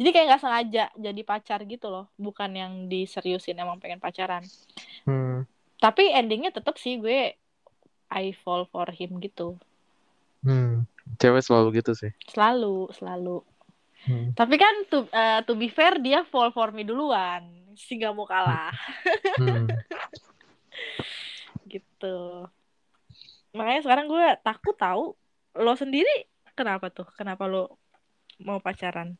jadi 0.00 0.08
kayak 0.12 0.26
nggak 0.32 0.42
sengaja 0.42 0.84
jadi 0.96 1.20
pacar 1.24 1.60
gitu 1.68 1.88
loh 1.92 2.08
bukan 2.16 2.50
yang 2.52 2.72
diseriusin 2.88 3.60
emang 3.60 3.80
pengen 3.80 4.00
pacaran 4.00 4.44
Hmm. 5.06 5.46
tapi 5.78 6.10
endingnya 6.10 6.50
tetap 6.50 6.82
sih 6.82 6.98
gue 6.98 7.38
I 8.10 8.26
fall 8.34 8.66
for 8.66 8.90
him 8.90 9.22
gitu 9.22 9.54
Hmm. 10.46 10.86
Cewek 11.18 11.42
selalu 11.42 11.82
gitu 11.82 11.94
sih. 11.98 12.14
selalu 12.30 12.90
selalu 12.94 13.42
Hmm. 14.06 14.30
tapi 14.38 14.54
kan 14.54 14.74
to, 14.86 15.10
uh, 15.10 15.42
to 15.42 15.58
be 15.58 15.66
fair 15.66 15.98
dia 15.98 16.22
fall 16.22 16.54
for 16.54 16.70
me 16.70 16.86
duluan 16.86 17.42
sih 17.74 17.98
nggak 17.98 18.14
mau 18.14 18.24
kalah 18.24 18.70
Hmm. 19.36 19.66
gitu 21.66 22.46
makanya 23.50 23.80
sekarang 23.82 24.06
gue 24.06 24.24
takut 24.40 24.76
tahu 24.76 25.16
lo 25.56 25.72
sendiri 25.74 26.28
kenapa 26.54 26.92
tuh 26.92 27.08
kenapa 27.16 27.48
lo 27.50 27.80
mau 28.38 28.60
pacaran 28.60 29.16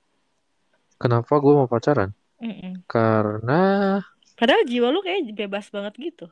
Kenapa 0.96 1.36
gue 1.36 1.52
mau 1.52 1.68
pacaran? 1.68 2.08
Mm-mm. 2.40 2.80
Karena 2.88 4.00
padahal 4.32 4.64
jiwa 4.64 4.88
lu 4.88 5.04
kayak 5.04 5.28
bebas 5.36 5.68
banget 5.68 5.92
gitu 6.00 6.26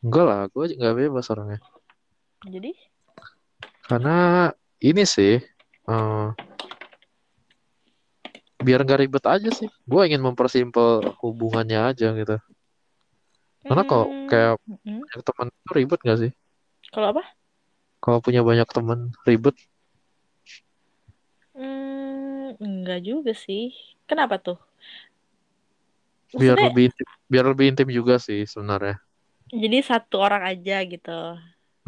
enggak 0.00 0.24
lah, 0.24 0.40
gue 0.48 0.72
nggak 0.72 0.96
bebas 0.96 1.28
orangnya. 1.28 1.60
jadi 2.48 2.72
Karena 3.84 4.48
ini 4.80 5.04
sih, 5.04 5.36
eh, 5.84 6.28
biar 8.66 8.80
nggak 8.84 9.00
ribet 9.02 9.24
aja 9.34 9.48
sih. 9.58 9.68
Gue 9.90 10.00
ingin 10.08 10.22
mempersimpel 10.26 10.86
hubungannya 11.22 11.78
aja 11.90 12.06
gitu. 12.20 12.34
Karena 13.66 13.82
kalau 13.88 14.06
Hmm, 14.06 14.30
kayak 14.30 14.52
banyak 15.00 15.20
teman 15.28 15.48
itu 15.54 15.70
ribet 15.78 15.98
gak 16.08 16.18
sih? 16.22 16.30
kalau 16.92 17.08
apa 17.14 17.22
Kalau 18.04 18.18
punya 18.24 18.40
banyak 18.48 18.68
teman 18.76 19.00
ribet, 19.26 19.56
Hmm, 21.54 22.54
enggak 22.64 22.98
juga 23.08 23.32
sih 23.44 23.62
kenapa 24.08 24.34
tuh 24.44 24.56
biar 26.38 26.58
maksudnya 26.58 26.66
lebih 26.66 26.82
intim, 26.90 27.06
biar 27.32 27.44
lebih 27.50 27.66
intim 27.70 27.88
juga 27.98 28.14
sih 28.26 28.40
sebenarnya. 28.52 28.94
jadi 29.62 29.76
satu 29.90 30.14
orang 30.26 30.42
aja 30.50 30.72
gitu 30.92 31.10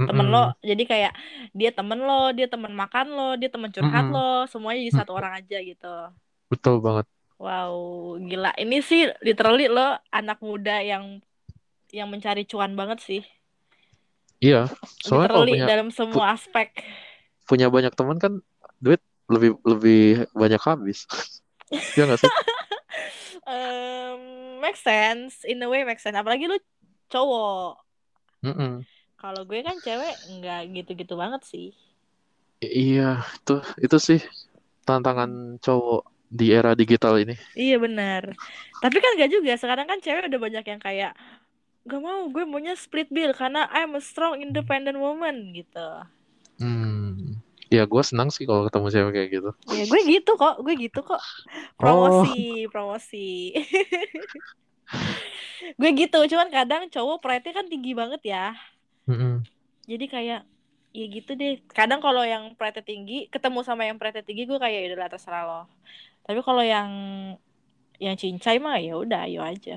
temen 0.07 0.27
Mm-mm. 0.27 0.35
lo 0.35 0.59
jadi 0.71 0.83
kayak 0.91 1.13
dia 1.59 1.71
temen 1.77 1.99
lo 2.07 2.13
dia 2.37 2.47
temen 2.53 2.73
makan 2.83 3.07
lo 3.17 3.23
dia 3.41 3.49
temen 3.55 3.71
curhat 3.77 4.05
Mm-mm. 4.05 4.13
lo 4.15 4.21
semuanya 4.53 4.79
jadi 4.85 4.95
satu 5.01 5.13
orang 5.19 5.33
aja 5.41 5.57
gitu 5.71 5.87
Betul 6.53 6.75
banget. 6.87 7.07
wow 7.45 7.75
gila 8.29 8.51
ini 8.62 8.77
sih 8.88 9.01
literally 9.27 9.65
lo 9.77 9.81
anak 10.19 10.38
muda 10.49 10.73
yang 10.91 11.05
yang 11.99 12.09
mencari 12.12 12.43
cuan 12.51 12.73
banget 12.81 12.99
sih 13.09 13.21
Iya, 14.45 14.59
soalnya 15.07 15.29
kalau 15.33 15.47
literally 15.47 15.51
punya 15.51 15.67
dalam 15.69 15.88
semua 15.93 16.35
aspek 16.37 16.69
punya 17.49 17.67
banyak 17.75 17.93
teman 17.99 18.19
kan 18.23 18.33
duit 18.83 19.01
lebih 19.31 19.51
lebih 19.65 20.01
banyak 20.35 20.61
habis. 20.62 21.07
Iya 21.97 22.05
nggak 22.09 22.21
sih? 22.25 22.33
Em, 23.47 24.61
make 24.61 24.77
sense 24.77 25.45
in 25.45 25.62
a 25.62 25.69
way 25.69 25.83
make 25.85 26.01
sense 26.01 26.17
apalagi 26.19 26.47
lu 26.51 26.59
cowok 27.11 27.83
Mm-mm. 28.45 28.85
kalau 29.21 29.43
gue 29.49 29.61
kan 29.69 29.77
cewek 29.85 30.15
nggak 30.35 30.61
gitu-gitu 30.77 31.15
banget 31.23 31.43
sih 31.51 31.67
I- 32.65 32.73
Iya, 32.83 33.03
itu 33.37 33.53
itu 33.85 33.97
sih 34.07 34.19
tantangan 34.88 35.31
cowok 35.65 36.01
di 36.33 36.47
era 36.59 36.73
digital 36.73 37.21
ini. 37.23 37.35
iya 37.55 37.77
benar 37.85 38.23
tapi 38.83 38.97
kan 39.03 39.11
gak 39.21 39.31
juga 39.35 39.53
sekarang 39.61 39.87
kan 39.90 39.99
cewek 40.05 40.27
udah 40.31 40.40
banyak 40.40 40.64
yang 40.66 40.81
kayak 40.83 41.12
gak 41.90 42.01
mau 42.03 42.27
gue 42.35 42.45
maunya 42.47 42.75
split 42.79 43.11
bill 43.11 43.35
karena 43.35 43.66
I'm 43.71 43.95
a 43.99 44.03
strong 44.03 44.38
independent 44.40 44.99
woman 44.99 45.53
gitu 45.59 45.88
Hmm. 46.61 47.40
Ya 47.73 47.88
gue 47.88 48.03
senang 48.05 48.29
sih 48.29 48.45
kalau 48.45 48.68
ketemu 48.68 48.87
cewek 48.92 49.12
kayak 49.16 49.29
gitu. 49.35 49.51
ya 49.66 49.85
gue 49.88 50.01
gitu 50.07 50.33
kok 50.37 50.61
gue 50.62 50.75
gitu 50.77 51.01
kok 51.03 51.18
Oh, 51.81 51.81
promosi 51.81 52.68
promosi 52.71 53.57
gue 55.81 55.90
gitu 55.97 56.18
cuman 56.33 56.49
kadang 56.53 56.83
cowok 56.92 57.18
pride 57.23 57.49
kan 57.57 57.66
tinggi 57.73 57.92
banget 57.97 58.23
ya 58.27 58.47
mm-mm. 59.09 59.40
jadi 59.88 60.05
kayak 60.07 60.40
ya 60.92 61.07
gitu 61.09 61.31
deh 61.40 61.57
kadang 61.73 62.05
kalau 62.05 62.21
yang 62.23 62.53
pride 62.59 62.85
tinggi 62.85 63.33
ketemu 63.33 63.64
sama 63.64 63.88
yang 63.88 63.97
pride 63.97 64.21
tinggi 64.29 64.45
gue 64.45 64.59
kayak 64.61 64.79
ya 64.85 64.88
udah 64.92 65.09
terserah 65.09 65.42
lo 65.49 65.61
tapi 66.27 66.41
kalau 66.47 66.63
yang 66.65 66.91
yang 68.05 68.17
cincai 68.21 68.57
mah 68.65 68.77
ya 68.87 68.95
udah 69.03 69.21
ayo 69.29 69.41
aja 69.53 69.77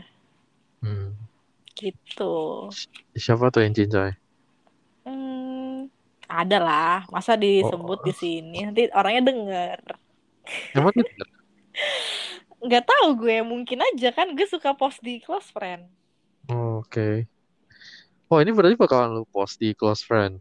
Hmm. 0.82 1.28
gitu 1.80 2.24
Siapa 3.24 3.46
tuh 3.54 3.62
yang 3.66 3.76
cincai? 3.78 4.12
hmm, 5.06 5.90
ada 6.30 6.58
lah 6.68 6.96
masa 7.14 7.34
disebut 7.38 8.00
Oh, 8.00 8.08
di 8.08 8.14
sini 8.22 8.56
nanti 8.66 8.82
orangnya 8.98 9.22
denger 9.30 9.80
emang 10.76 10.94
gitu? 10.96 11.26
nggak 12.66 12.84
tahu 12.90 13.08
gue 13.22 13.38
mungkin 13.46 13.80
aja 13.94 14.10
kan 14.16 14.28
gue 14.38 14.48
suka 14.48 14.72
post 14.80 15.00
di 15.06 15.22
close 15.22 15.50
friend 15.54 15.84
Oh, 16.50 16.78
Oke. 16.80 17.28
Oh 18.32 18.38
ini 18.44 18.52
berarti 18.58 18.76
bakalan 18.84 19.10
lu 19.18 19.24
post 19.34 19.56
di 19.62 19.70
close 19.80 20.02
friend. 20.06 20.34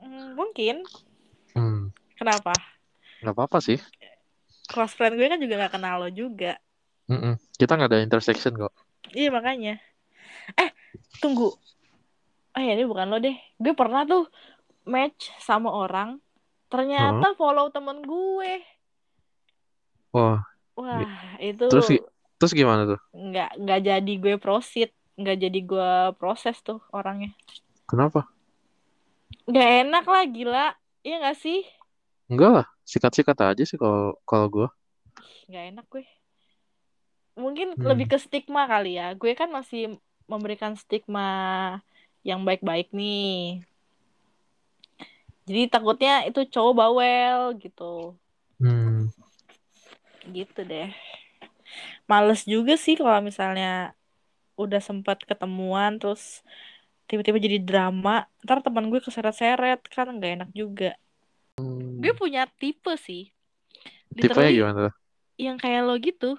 Hmm, 0.00 0.34
mungkin 0.36 0.76
Hmm. 1.54 1.92
kenapa 2.18 2.52
Nggak 3.22 3.34
apa-apa 3.36 3.58
sih. 3.66 3.78
Close 4.72 4.96
friend 4.96 5.14
gue 5.20 5.28
kan 5.28 5.38
juga 5.38 5.54
nggak 5.60 5.72
kenal 5.76 6.02
lo 6.02 6.08
juga. 6.08 6.56
Mm-mm. 7.12 7.36
Kita 7.60 7.76
nggak 7.76 7.90
ada 7.92 8.00
intersection 8.00 8.56
kok. 8.56 8.72
iya 9.12 9.28
makanya. 9.28 9.76
Eh 10.56 10.70
tunggu. 11.20 11.52
Oh 12.52 12.60
ya 12.60 12.72
ini 12.72 12.88
bukan 12.88 13.12
lo 13.12 13.20
deh. 13.20 13.36
Gue 13.60 13.76
pernah 13.76 14.08
tuh 14.08 14.26
match 14.88 15.30
sama 15.38 15.70
orang 15.70 16.18
ternyata 16.72 17.36
follow 17.36 17.68
temen 17.68 18.00
gue. 18.00 18.52
Wah, 20.12 20.40
wah 20.76 21.36
itu 21.40 21.68
terus 21.68 21.88
terus 22.36 22.52
gimana 22.52 22.84
tuh? 22.84 23.00
nggak 23.12 23.60
nggak 23.60 23.80
jadi 23.84 24.12
gue 24.16 24.34
proceed. 24.40 24.90
Nggak 25.20 25.36
jadi 25.44 25.60
gue 25.60 25.92
proses 26.16 26.56
tuh 26.64 26.80
orangnya. 26.92 27.36
Kenapa? 27.84 28.24
nggak 29.48 29.70
enak 29.86 30.04
lah 30.06 30.24
gila. 30.28 30.66
Iya 31.02 31.16
nggak 31.18 31.38
sih? 31.38 31.60
Enggak 32.30 32.50
lah, 32.62 32.66
sikat-sikat 32.82 33.38
aja 33.54 33.62
sih 33.66 33.78
kalau 33.78 34.18
kalau 34.26 34.46
gue. 34.50 34.68
Nggak 35.48 35.64
enak 35.74 35.86
gue. 35.90 36.04
Mungkin 37.32 37.80
lebih 37.80 38.06
Hmm. 38.06 38.12
ke 38.12 38.18
stigma 38.20 38.68
kali 38.68 39.00
ya. 39.00 39.16
Gue 39.16 39.32
kan 39.32 39.48
masih 39.48 39.96
memberikan 40.28 40.76
stigma 40.76 41.80
yang 42.22 42.44
baik-baik 42.46 42.92
nih. 42.92 43.64
Jadi 45.42 45.62
takutnya 45.66 46.22
itu 46.22 46.46
cowok 46.46 46.74
bawel 46.76 47.38
gitu. 47.58 48.14
Hmm. 48.62 49.10
gitu 50.22 50.62
deh. 50.62 50.86
Males 52.06 52.46
juga 52.46 52.78
sih 52.78 52.94
kalau 52.94 53.18
misalnya 53.18 53.90
udah 54.54 54.78
sempat 54.78 55.18
ketemuan 55.26 55.98
terus 55.98 56.46
tiba-tiba 57.10 57.42
jadi 57.42 57.58
drama. 57.58 58.30
Ntar 58.46 58.62
teman 58.62 58.86
gue 58.86 59.02
keseret-seret 59.02 59.82
kan 59.90 60.06
nggak 60.14 60.32
enak 60.38 60.50
juga 60.54 60.94
gue 62.02 62.12
punya 62.20 62.40
tipe 62.60 62.92
sih 63.06 63.22
Tipenya 64.20 64.28
literally 64.28 64.52
gimana 64.58 64.78
tuh? 64.88 64.94
yang 65.40 65.56
kayak 65.62 65.80
lo 65.86 65.94
gitu 65.98 66.30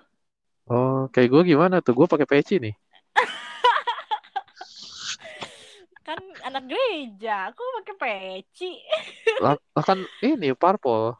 Oh, 0.71 1.11
kayak 1.11 1.27
gue 1.33 1.41
gimana 1.51 1.75
tuh? 1.85 1.91
Gue 1.91 2.07
pakai 2.07 2.23
peci 2.31 2.55
nih. 2.63 2.71
kan 6.07 6.19
anak 6.43 6.63
gereja 6.67 7.51
aku 7.51 7.63
pakai 7.79 7.95
peci 8.01 8.71
Lah, 9.43 9.55
lah 9.75 9.83
kan 9.83 9.99
ini 10.19 10.51
parpol. 10.55 11.15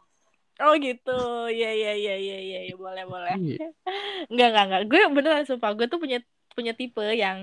oh 0.63 0.73
gitu 0.79 1.17
ya 1.51 1.71
ya 1.73 1.91
ya 1.97 2.15
ya 2.19 2.37
ya 2.39 2.59
ya 2.69 2.73
boleh 2.77 3.03
boleh 3.09 3.35
Iya. 3.41 3.67
nggak 4.33 4.47
nggak 4.53 4.65
nggak 4.69 4.83
gue 4.91 5.01
beneran 5.15 5.45
sumpah 5.49 5.71
gue 5.77 5.87
tuh 5.91 5.99
punya 6.03 6.19
punya 6.53 6.73
tipe 6.77 7.01
yang 7.17 7.39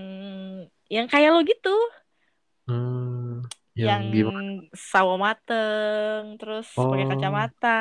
yang 0.88 1.07
kayak 1.11 1.30
lo 1.34 1.40
gitu 1.42 1.74
Hmm, 2.68 3.42
yang 3.81 4.03
yang 4.12 4.12
gimana? 4.12 4.41
sawo 4.76 5.14
mateng 5.16 6.37
terus 6.37 6.68
pakai 6.70 7.07
Oh, 7.07 7.11
kacamata 7.11 7.81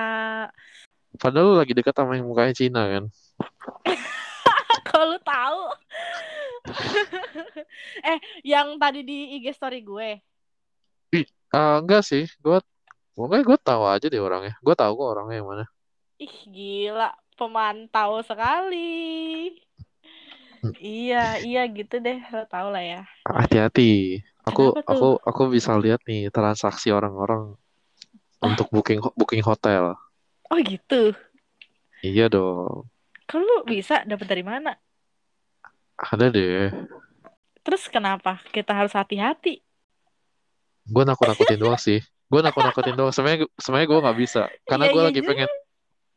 padahal 1.18 1.45
lu 1.45 1.56
lagi 1.58 1.74
dekat 1.74 1.93
sama 1.93 2.16
yang 2.16 2.28
mukanya 2.30 2.54
Cina 2.54 2.82
kan? 2.86 3.04
kalau 4.88 5.16
lu 5.16 5.20
tahu 5.22 5.62
eh 8.12 8.20
yang 8.43 8.78
tadi 8.78 9.02
di 9.02 9.38
IG 9.38 9.52
story 9.52 9.82
gue 9.82 10.10
Ih, 11.10 11.26
ah, 11.50 11.82
enggak 11.82 12.06
sih. 12.06 12.30
Gue, 12.38 12.62
pokoknya 13.18 13.41
gue 13.41 13.58
tahu 13.58 13.82
aja 13.89 14.06
deh 14.06 14.22
orangnya. 14.22 14.54
Gue 14.62 14.78
tahu 14.78 14.93
kok 14.93 15.10
orangnya 15.18 15.41
yang 15.41 15.50
mana. 15.50 15.66
ih 16.20 16.36
gila 16.45 17.10
pemantau 17.34 18.20
sekali 18.22 19.56
Hmm, 20.60 20.76
iya 20.76 21.39
iya 21.39 21.64
gitu 21.72 22.04
deh 22.04 22.20
lo 22.36 22.43
tau 22.52 22.68
lah 22.68 22.84
ya 22.84 23.02
Hati-hati. 23.24 24.20
Aku, 24.50 24.64
kenapa 24.74 24.89
aku, 24.89 25.08
tuh 25.10 25.14
aku 25.24 25.41
bisa 25.54 25.72
lihat 25.78 26.02
nih 26.10 26.34
transaksi 26.34 26.89
orang-orang 26.89 27.54
untuk 28.41 28.68
booking 28.72 29.00
booking 29.16 29.43
hotel. 29.43 29.95
Oh 30.50 30.58
gitu. 30.60 31.14
Iya 32.02 32.32
dong. 32.32 32.88
Kalau 33.30 33.62
bisa 33.68 34.02
dapat 34.08 34.26
dari 34.26 34.41
mana? 34.41 34.74
Ada 36.00 36.32
deh. 36.32 36.72
Terus 37.62 37.86
kenapa 37.91 38.39
kita 38.50 38.72
harus 38.74 38.95
hati-hati? 38.95 39.62
Gue 40.89 41.04
nakut-nakutin 41.06 41.60
doang 41.60 41.78
sih. 41.78 42.02
Gue 42.32 42.41
nakut-nakutin 42.41 42.95
doang. 42.97 43.14
Sebenarnya 43.14 43.45
sebenarnya 43.62 43.88
gue 43.91 44.00
nggak 44.02 44.18
bisa. 44.18 44.41
Karena 44.66 44.86
Iya, 44.89 44.93
gue 44.95 45.02
iya 45.02 45.08
lagi 45.12 45.20
juga. 45.22 45.30
pengen 45.30 45.50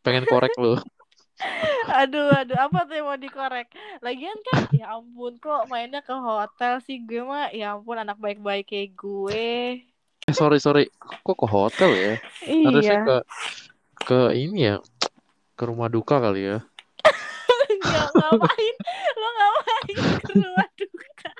pengen 0.00 0.24
korek 0.24 0.54
lu. 0.56 0.74
Aduh, 1.90 2.30
aduh, 2.30 2.58
apa 2.58 2.86
tuh 2.86 2.94
yang 2.94 3.06
mau 3.10 3.18
dikorek? 3.18 3.66
Lagian 3.98 4.38
kan, 4.50 4.70
ya 4.70 4.94
ampun 4.94 5.34
kok 5.42 5.66
mainnya 5.66 5.98
ke 5.98 6.14
hotel 6.14 6.78
sih 6.84 7.02
gue 7.02 7.22
mah, 7.26 7.50
ya 7.50 7.74
ampun 7.74 7.98
anak 7.98 8.18
baik-baik 8.22 8.70
kayak 8.70 8.94
gue. 8.94 9.82
Eh 10.22 10.34
sorry 10.34 10.62
sorry. 10.62 10.86
Kok 11.00 11.34
ke 11.34 11.46
hotel 11.50 11.90
ya? 11.98 12.14
Harusnya 12.46 12.98
Iya, 13.02 13.06
ke 13.06 13.16
ke 14.06 14.20
ini 14.38 14.60
ya. 14.70 14.76
Ke 15.58 15.62
rumah 15.66 15.90
duka 15.90 16.22
kali 16.22 16.54
ya. 16.54 16.58
nggak 17.82 18.08
ngapain, 18.14 18.76
lo 19.18 19.28
ngapain 19.34 19.96
ke 20.22 20.32
rumah 20.38 20.68
duka? 20.78 21.30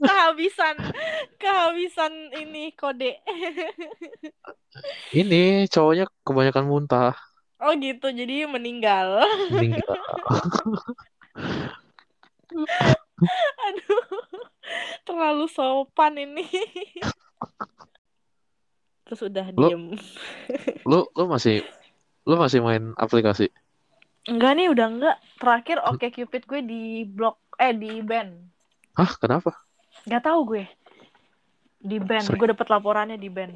Kehabisan, 0.00 0.76
kehabisan 1.38 2.12
ini 2.34 2.74
kode. 2.74 3.14
Ini 5.14 5.70
cowoknya 5.70 6.10
kebanyakan 6.26 6.66
muntah. 6.66 7.14
Oh 7.60 7.76
gitu, 7.76 8.08
jadi 8.08 8.48
meninggal. 8.48 9.20
Meninggal. 9.52 10.00
Aduh, 13.68 14.04
terlalu 15.04 15.46
sopan 15.52 16.16
ini. 16.16 16.48
Terus 19.04 19.20
udah 19.28 19.46
Lo- 19.52 19.68
diem. 19.68 19.92
Lu 20.88 21.04
lu 21.12 21.24
masih 21.28 21.60
lu 22.24 22.40
masih 22.40 22.64
main 22.64 22.96
aplikasi? 22.96 23.52
Enggak 24.24 24.52
nih, 24.56 24.72
udah 24.72 24.86
enggak. 24.88 25.16
Terakhir 25.36 25.76
Oke 25.84 26.08
Cupid 26.12 26.48
gue 26.48 26.60
di 26.64 26.82
blok, 27.04 27.40
eh 27.60 27.76
di 27.76 28.00
ban. 28.00 28.36
Hah, 28.96 29.10
kenapa? 29.20 29.52
Gak 30.08 30.24
tahu 30.24 30.56
gue. 30.56 30.64
Di 31.80 31.96
ban, 32.00 32.24
Serius? 32.24 32.38
gue 32.40 32.48
dapet 32.52 32.68
laporannya 32.68 33.16
di 33.16 33.28
ban. 33.32 33.52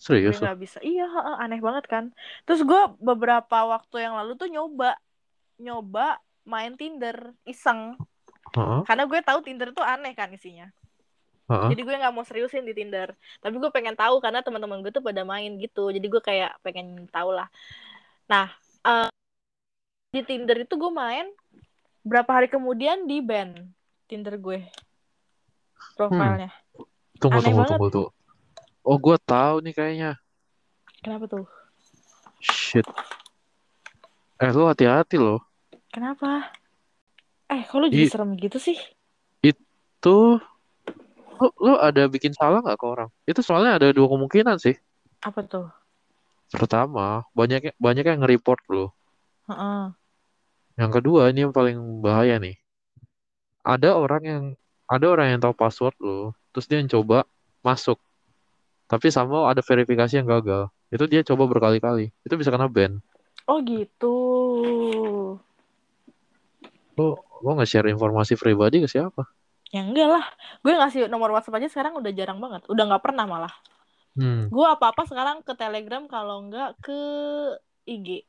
Gue 0.00 0.08
Serius 0.16 0.40
lu? 0.40 0.48
nggak 0.48 0.58
bisa. 0.60 0.78
Iya, 0.80 1.06
aneh 1.36 1.60
banget 1.60 1.84
kan. 1.84 2.04
Terus 2.48 2.64
gue 2.64 2.82
beberapa 3.00 3.68
waktu 3.68 4.00
yang 4.00 4.16
lalu 4.16 4.32
tuh 4.40 4.48
nyoba, 4.48 4.96
nyoba 5.60 6.16
main 6.48 6.72
Tinder 6.76 7.36
iseng. 7.44 8.00
Heeh, 8.56 8.80
Karena 8.88 9.04
gue 9.04 9.20
tahu 9.20 9.38
Tinder 9.44 9.76
tuh 9.76 9.84
aneh 9.84 10.16
kan 10.16 10.32
isinya. 10.32 10.72
heeh. 11.52 11.68
Jadi 11.76 11.80
gue 11.84 11.94
nggak 12.00 12.14
mau 12.16 12.24
seriusin 12.24 12.64
di 12.64 12.72
Tinder. 12.72 13.12
Tapi 13.44 13.54
gue 13.60 13.68
pengen 13.68 13.92
tahu 13.92 14.24
karena 14.24 14.40
teman-teman 14.40 14.80
gue 14.80 14.88
tuh 14.88 15.04
pada 15.04 15.20
main 15.20 15.60
gitu. 15.60 15.92
Jadi 15.92 16.06
gue 16.08 16.22
kayak 16.24 16.56
pengen 16.64 17.04
tahu 17.12 17.36
lah. 17.36 17.52
Nah, 18.24 18.48
eh, 18.88 19.10
di 20.16 20.24
Tinder 20.24 20.64
itu 20.64 20.74
gue 20.80 20.92
main 20.92 21.28
berapa 22.00 22.30
hari 22.32 22.48
kemudian 22.48 23.04
di 23.04 23.20
ban 23.20 23.52
Tinder 24.08 24.40
gue 24.40 24.64
profilnya. 25.94 26.48
Tunggu 27.20 27.36
Aneh 27.36 27.52
tunggu 27.52 27.62
banget. 27.62 27.70
tunggu 27.76 27.86
tuh. 27.92 28.08
Oh, 28.80 28.96
gue 28.96 29.16
tahu 29.22 29.60
nih 29.64 29.74
kayaknya. 29.76 30.12
Kenapa 31.00 31.24
tuh? 31.28 31.46
Shit. 32.40 32.84
Eh, 34.40 34.50
lu 34.52 34.64
hati-hati 34.68 35.20
loh. 35.20 35.44
Kenapa? 35.92 36.48
Eh, 37.50 37.66
kok 37.66 37.76
lu 37.76 37.92
jadi 37.92 38.06
Ih. 38.06 38.12
serem 38.12 38.36
gitu 38.40 38.56
sih? 38.56 38.78
Tuh, 40.00 40.40
lu, 41.36 41.48
lu 41.60 41.76
ada 41.76 42.08
bikin 42.08 42.32
salah 42.32 42.64
nggak 42.64 42.80
ke 42.80 42.86
orang? 42.88 43.12
Itu 43.28 43.44
soalnya 43.44 43.76
ada 43.76 43.92
dua 43.92 44.08
kemungkinan 44.08 44.56
sih. 44.56 44.72
Apa 45.20 45.44
tuh? 45.44 45.68
Pertama, 46.48 47.28
banyak 47.36 47.76
banyak 47.76 48.04
yang 48.08 48.24
nge-report 48.24 48.60
lu. 48.72 48.88
Heeh. 49.52 49.92
Yang 50.80 50.90
kedua, 50.98 51.28
ini 51.28 51.44
yang 51.44 51.52
paling 51.52 51.76
bahaya 52.00 52.40
nih. 52.40 52.56
Ada 53.60 53.92
orang 53.92 54.22
yang 54.24 54.44
ada 54.88 55.06
orang 55.12 55.36
yang 55.36 55.40
tahu 55.44 55.52
password 55.52 55.92
lu, 56.00 56.32
terus 56.56 56.64
dia 56.64 56.80
coba 56.88 57.28
masuk. 57.60 58.00
Tapi 58.90 59.06
sama 59.14 59.46
ada 59.46 59.62
verifikasi 59.62 60.18
yang 60.18 60.26
gagal. 60.26 60.66
Itu 60.90 61.06
dia 61.06 61.22
coba 61.22 61.46
berkali-kali. 61.46 62.10
Itu 62.26 62.34
bisa 62.34 62.50
kena 62.50 62.66
ban. 62.66 62.98
Oh 63.46 63.62
gitu. 63.62 64.14
Lu 66.98 67.06
lu 67.14 67.50
nge-share 67.54 67.86
informasi 67.86 68.34
pribadi 68.34 68.82
ke 68.82 68.90
siapa? 68.90 69.30
Ya 69.70 69.86
enggak 69.86 70.10
lah. 70.10 70.26
Gue 70.66 70.74
ngasih 70.74 71.06
nomor 71.06 71.30
WhatsApp 71.30 71.62
aja 71.62 71.70
sekarang 71.70 72.02
udah 72.02 72.10
jarang 72.10 72.42
banget. 72.42 72.66
Udah 72.66 72.90
nggak 72.90 73.04
pernah 73.06 73.30
malah. 73.30 73.54
Hmm. 74.18 74.50
Gue 74.50 74.66
apa-apa 74.66 75.06
sekarang 75.06 75.46
ke 75.46 75.54
Telegram 75.54 76.10
kalau 76.10 76.42
enggak 76.42 76.74
ke 76.82 76.98
IG. 77.86 78.26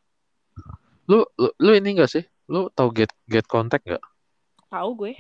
Lu, 1.10 1.26
lu 1.42 1.50
lu 1.58 1.72
ini 1.74 1.98
enggak 1.98 2.14
sih? 2.14 2.24
Lu 2.46 2.70
tahu 2.70 2.94
get 2.94 3.10
get 3.26 3.50
contact 3.50 3.90
nggak? 3.90 4.06
Tahu 4.70 4.90
gue. 4.94 5.14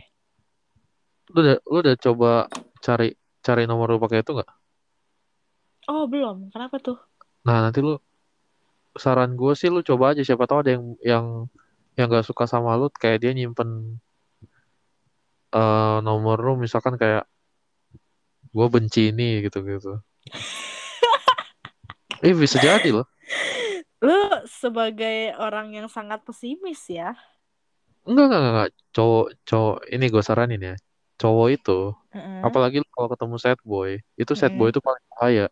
Lu 1.34 1.42
udah 1.42 1.58
lu 1.66 1.78
udah 1.82 1.96
coba 1.98 2.32
cari 2.78 3.18
cari 3.42 3.66
nomor 3.66 3.90
lu 3.90 3.98
pakai 3.98 4.22
itu 4.22 4.38
nggak? 4.38 4.61
Oh, 5.88 6.06
belum. 6.10 6.50
Kenapa 6.54 6.78
tuh? 6.82 6.98
Nah, 7.46 7.58
nanti 7.66 7.80
lu 7.86 7.92
saran 9.04 9.32
gue 9.40 9.54
sih 9.60 9.70
lu 9.74 9.80
coba 9.90 10.04
aja 10.12 10.22
siapa 10.28 10.44
tahu 10.50 10.60
ada 10.64 10.72
yang 10.76 10.86
yang 11.12 11.26
yang 11.98 12.08
gak 12.16 12.28
suka 12.30 12.44
sama 12.54 12.72
lu 12.80 12.88
kayak 13.02 13.20
dia 13.24 13.32
nyimpen 13.38 13.70
eh 15.60 15.98
nomor 16.08 16.38
lu 16.46 16.52
misalkan 16.64 16.96
kayak 17.02 17.24
gue 18.56 18.68
benci 18.74 19.02
ini 19.12 19.28
gitu-gitu. 19.46 19.92
Eh 22.26 22.34
bisa 22.38 22.58
jadi 22.62 22.90
loh. 22.94 23.06
Lu 24.02 24.18
sebagai 24.50 25.38
orang 25.38 25.74
yang 25.78 25.88
sangat 25.90 26.26
pesimis 26.26 26.82
ya. 26.90 27.14
Enggak 28.08 28.26
enggak 28.28 28.42
enggak. 28.54 28.70
Cowok 28.96 29.26
cowok 29.50 29.76
ini 29.94 30.06
gue 30.14 30.24
saranin 30.28 30.62
ya. 30.70 30.74
Cowok 31.22 31.48
itu 31.56 31.72
Heeh. 32.14 32.42
apalagi 32.48 32.76
lu 32.82 32.88
kalau 32.96 33.10
ketemu 33.14 33.36
sad 33.44 33.60
boy, 33.72 33.92
itu 34.22 34.34
sad 34.40 34.54
boy 34.58 34.68
Mm-mm. 34.68 34.74
itu 34.74 34.82
paling 34.88 35.04
bahaya. 35.14 35.44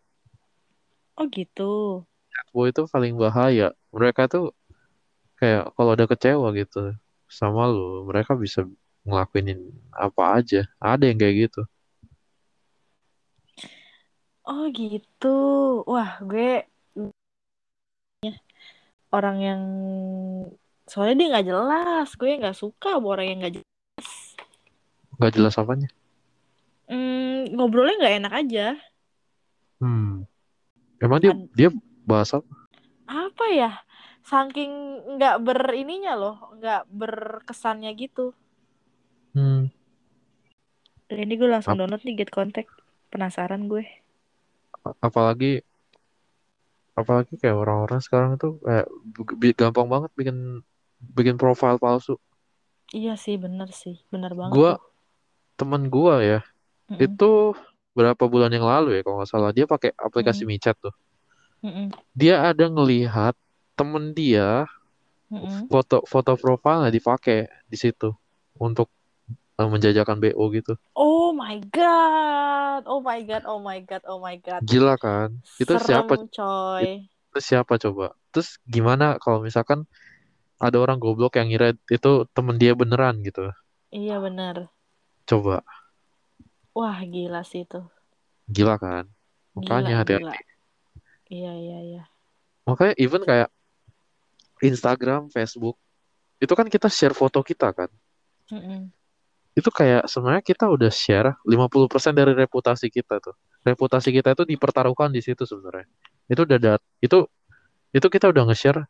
Oh 1.20 1.28
gitu. 1.28 2.00
Sad 2.32 2.48
boy 2.56 2.72
itu 2.72 2.88
paling 2.88 3.12
bahaya. 3.20 3.76
Mereka 3.92 4.24
tuh 4.32 4.56
kayak 5.36 5.76
kalau 5.76 5.92
udah 5.92 6.08
kecewa 6.08 6.48
gitu 6.56 6.96
sama 7.28 7.68
lu, 7.68 8.08
mereka 8.08 8.32
bisa 8.32 8.64
ngelakuinin 9.04 9.68
apa 9.92 10.40
aja. 10.40 10.64
Ada 10.80 11.12
yang 11.12 11.20
kayak 11.20 11.36
gitu. 11.44 11.62
Oh 14.48 14.64
gitu. 14.72 15.36
Wah, 15.84 16.24
gue 16.24 16.64
orang 19.12 19.36
yang 19.44 19.62
soalnya 20.88 21.20
dia 21.20 21.28
nggak 21.36 21.48
jelas. 21.52 22.08
Gue 22.16 22.40
nggak 22.40 22.56
suka 22.56 22.96
sama 22.96 23.12
orang 23.12 23.26
yang 23.28 23.38
nggak 23.44 23.54
jelas. 23.60 24.08
Gak 25.20 25.32
jelas 25.36 25.60
apanya. 25.60 25.92
Hmm, 26.88 27.44
ngobrolnya 27.52 28.00
nggak 28.00 28.16
enak 28.24 28.32
aja. 28.32 28.66
Hmm. 29.84 30.29
Emang 31.00 31.18
dia 31.22 31.32
dia 31.56 31.68
bahas 32.08 32.30
apa? 32.36 32.46
Ya? 33.50 33.70
Saking 34.30 34.72
nggak 35.16 35.36
berininya 35.46 36.12
loh, 36.14 36.36
nggak 36.56 36.82
berkesannya 37.00 37.90
gitu. 37.98 38.30
Hmm. 39.34 39.66
Ini 41.12 41.32
gue 41.40 41.48
langsung 41.54 41.74
Ap- 41.74 41.78
download 41.78 42.02
nih 42.06 42.16
Get 42.24 42.30
Contact. 42.36 42.70
Penasaran 43.12 43.62
gue. 43.72 43.84
apalagi 45.06 45.62
apalagi 47.00 47.34
kayak 47.40 47.56
orang-orang 47.62 48.00
sekarang 48.06 48.32
tuh 48.42 48.52
kayak 48.66 48.86
gampang 49.60 49.88
banget 49.92 50.10
bikin 50.18 50.36
bikin 51.16 51.36
profil 51.40 51.76
palsu. 51.82 52.14
Iya 52.98 53.12
sih, 53.24 53.34
bener 53.44 53.68
sih. 53.82 53.94
Bener 54.12 54.32
banget 54.40 54.56
Gua 54.56 54.70
tuh. 54.70 54.78
temen 55.58 55.82
gua 55.94 56.14
ya, 56.24 56.40
Mm-mm. 56.90 57.02
itu 57.06 57.30
berapa 58.00 58.24
bulan 58.34 58.50
yang 58.56 58.66
lalu 58.72 58.88
ya 58.96 59.00
kalau 59.04 59.16
nggak 59.20 59.30
salah 59.34 59.50
dia 59.56 59.66
pakai 59.74 59.90
aplikasi 60.06 60.42
Mm-mm. 60.42 60.52
michat 60.52 60.76
tuh. 60.84 60.94
Mm-mm. 61.64 61.90
Dia 62.20 62.34
ada 62.50 62.66
ngelihat 62.70 63.34
temen 63.78 64.04
dia 64.14 64.66
Mm-mm. 65.32 65.70
foto 65.70 65.96
foto 66.12 66.32
profilnya 66.42 66.90
dipakai 66.96 67.38
di 67.70 67.76
situ 67.78 68.08
untuk 68.60 68.88
eh, 69.60 69.68
menjajakan 69.72 70.18
BO 70.22 70.44
gitu. 70.54 70.74
Oh 70.94 71.32
my 71.32 71.58
god. 71.72 72.84
Oh 72.86 73.00
my 73.02 73.22
god. 73.22 73.42
Oh 73.46 73.58
my 73.58 73.80
god. 73.80 74.02
Oh 74.06 74.20
my 74.20 74.36
god. 74.36 74.64
Gila 74.68 74.94
kan? 75.04 75.28
Itu 75.62 75.74
siapa? 75.86 76.14
Serem 76.14 76.28
coy. 76.36 77.10
Itu 77.30 77.38
siapa 77.48 77.74
coba? 77.84 78.06
Terus 78.32 78.48
gimana 78.74 79.06
kalau 79.22 79.38
misalkan 79.46 79.80
ada 80.66 80.78
orang 80.84 80.98
goblok 81.04 81.32
yang 81.38 81.48
ngira 81.50 81.68
itu 81.96 82.10
temen 82.36 82.56
dia 82.62 82.72
beneran 82.80 83.16
gitu? 83.26 83.42
Iya 83.98 84.16
bener. 84.24 84.56
Coba, 85.26 85.62
Wah 86.76 86.98
gila 87.02 87.42
sih 87.42 87.66
itu. 87.66 87.82
gila 88.50 88.74
kan? 88.82 89.06
Makanya 89.54 90.02
hati-hati. 90.02 90.42
Iya 91.30 91.52
iya 91.54 91.78
iya. 91.86 92.02
Makanya 92.66 92.94
even 92.98 93.22
kayak 93.22 93.50
Instagram, 94.60 95.30
Facebook, 95.30 95.78
itu 96.42 96.52
kan 96.52 96.66
kita 96.66 96.90
share 96.90 97.14
foto 97.14 97.40
kita 97.40 97.70
kan. 97.72 97.90
Mm-mm. 98.50 98.90
itu 99.50 99.66
kayak 99.66 100.06
sebenarnya 100.06 100.42
kita 100.46 100.70
udah 100.70 100.90
share 100.94 101.34
50% 101.42 102.14
dari 102.14 102.32
reputasi 102.38 102.86
kita 102.86 103.18
tuh. 103.18 103.34
Reputasi 103.66 104.14
kita 104.14 104.32
itu 104.34 104.46
dipertaruhkan 104.46 105.10
di 105.10 105.18
situ 105.20 105.42
sebenarnya. 105.42 105.90
Itu 106.30 106.46
udah 106.46 106.58
dat 106.58 106.80
itu 107.02 107.26
itu 107.90 108.06
kita 108.06 108.30
udah 108.30 108.46
nge-share 108.46 108.86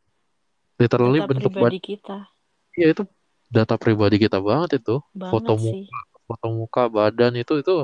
literally 0.76 1.24
Data 1.24 1.28
bentuk 1.32 1.50
pribadi 1.56 1.80
kita. 1.80 2.28
Iya 2.76 2.92
itu 2.92 3.02
data 3.48 3.74
pribadi 3.80 4.16
kita 4.20 4.38
banget 4.38 4.84
itu. 4.84 5.00
Banget 5.16 5.32
foto 5.32 5.52
sih. 5.56 5.88
muka, 5.88 6.00
foto 6.30 6.46
muka, 6.54 6.86
badan 6.86 7.34
itu 7.34 7.58
itu 7.58 7.82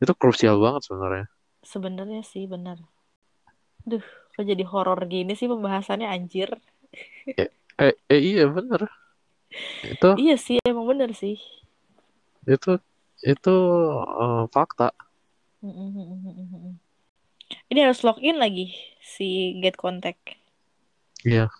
itu 0.00 0.12
krusial 0.16 0.56
banget 0.56 0.88
sebenarnya. 0.88 1.26
Sebenarnya 1.60 2.22
sih 2.24 2.48
benar. 2.48 2.80
Duh, 3.84 4.00
kok 4.32 4.44
jadi 4.48 4.64
horor 4.64 5.04
gini 5.04 5.36
sih 5.36 5.44
pembahasannya 5.44 6.08
anjir. 6.08 6.48
Eh, 7.36 7.48
eh, 7.76 7.94
eh 8.08 8.20
iya 8.20 8.48
bener. 8.48 8.88
Itu 9.84 10.16
Iya 10.16 10.40
sih, 10.40 10.56
emang 10.64 10.88
bener 10.88 11.12
sih. 11.12 11.36
itu 12.48 12.80
itu 13.20 13.54
eh, 14.00 14.42
fakta. 14.48 14.88
Ini 17.68 17.78
harus 17.84 18.00
login 18.00 18.40
lagi 18.40 18.72
si 19.04 19.60
Get 19.60 19.76
Contact. 19.76 20.40
Iya. 21.28 21.52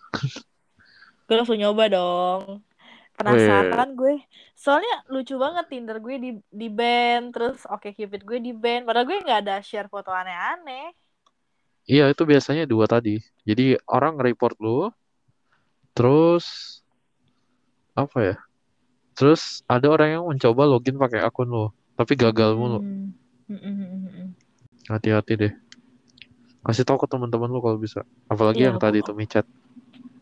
Gue 1.28 1.36
langsung 1.36 1.60
nyoba 1.60 1.84
dong. 1.92 2.64
Penasaran 3.20 3.92
gue. 3.92 4.16
Soalnya 4.56 5.04
lucu 5.12 5.36
banget 5.36 5.68
Tinder 5.68 6.00
gue 6.00 6.16
di 6.16 6.30
di 6.48 6.68
ban, 6.72 7.28
terus 7.28 7.68
Oke 7.68 7.92
Cupid 7.92 8.24
gue 8.24 8.38
di 8.40 8.56
ban. 8.56 8.88
Padahal 8.88 9.04
gue 9.04 9.20
nggak 9.20 9.40
ada 9.44 9.56
share 9.60 9.92
foto 9.92 10.08
aneh-aneh. 10.08 10.96
Iya 11.84 12.08
itu 12.08 12.22
biasanya 12.24 12.64
dua 12.64 12.88
tadi. 12.88 13.20
Jadi 13.44 13.76
orang 13.84 14.16
report 14.16 14.56
lu, 14.56 14.88
terus 15.92 16.80
apa 17.92 18.18
ya? 18.24 18.36
Terus 19.12 19.60
ada 19.68 19.84
orang 19.92 20.08
yang 20.16 20.24
mencoba 20.24 20.64
login 20.64 20.96
pakai 20.96 21.20
akun 21.20 21.52
lu, 21.52 21.68
tapi 21.92 22.16
gagal 22.16 22.56
mulu. 22.56 22.80
Hmm. 22.80 23.12
Mm-mm-mm-mm. 23.50 24.30
Hati-hati 24.86 25.34
deh. 25.34 25.52
Kasih 26.62 26.86
tahu 26.86 27.02
ke 27.02 27.06
teman-teman 27.10 27.50
lu 27.50 27.58
kalau 27.58 27.76
bisa. 27.76 28.06
Apalagi 28.30 28.62
Iya, 28.62 28.70
yang 28.70 28.78
tadi 28.78 29.02
itu 29.02 29.10
micet. 29.10 29.42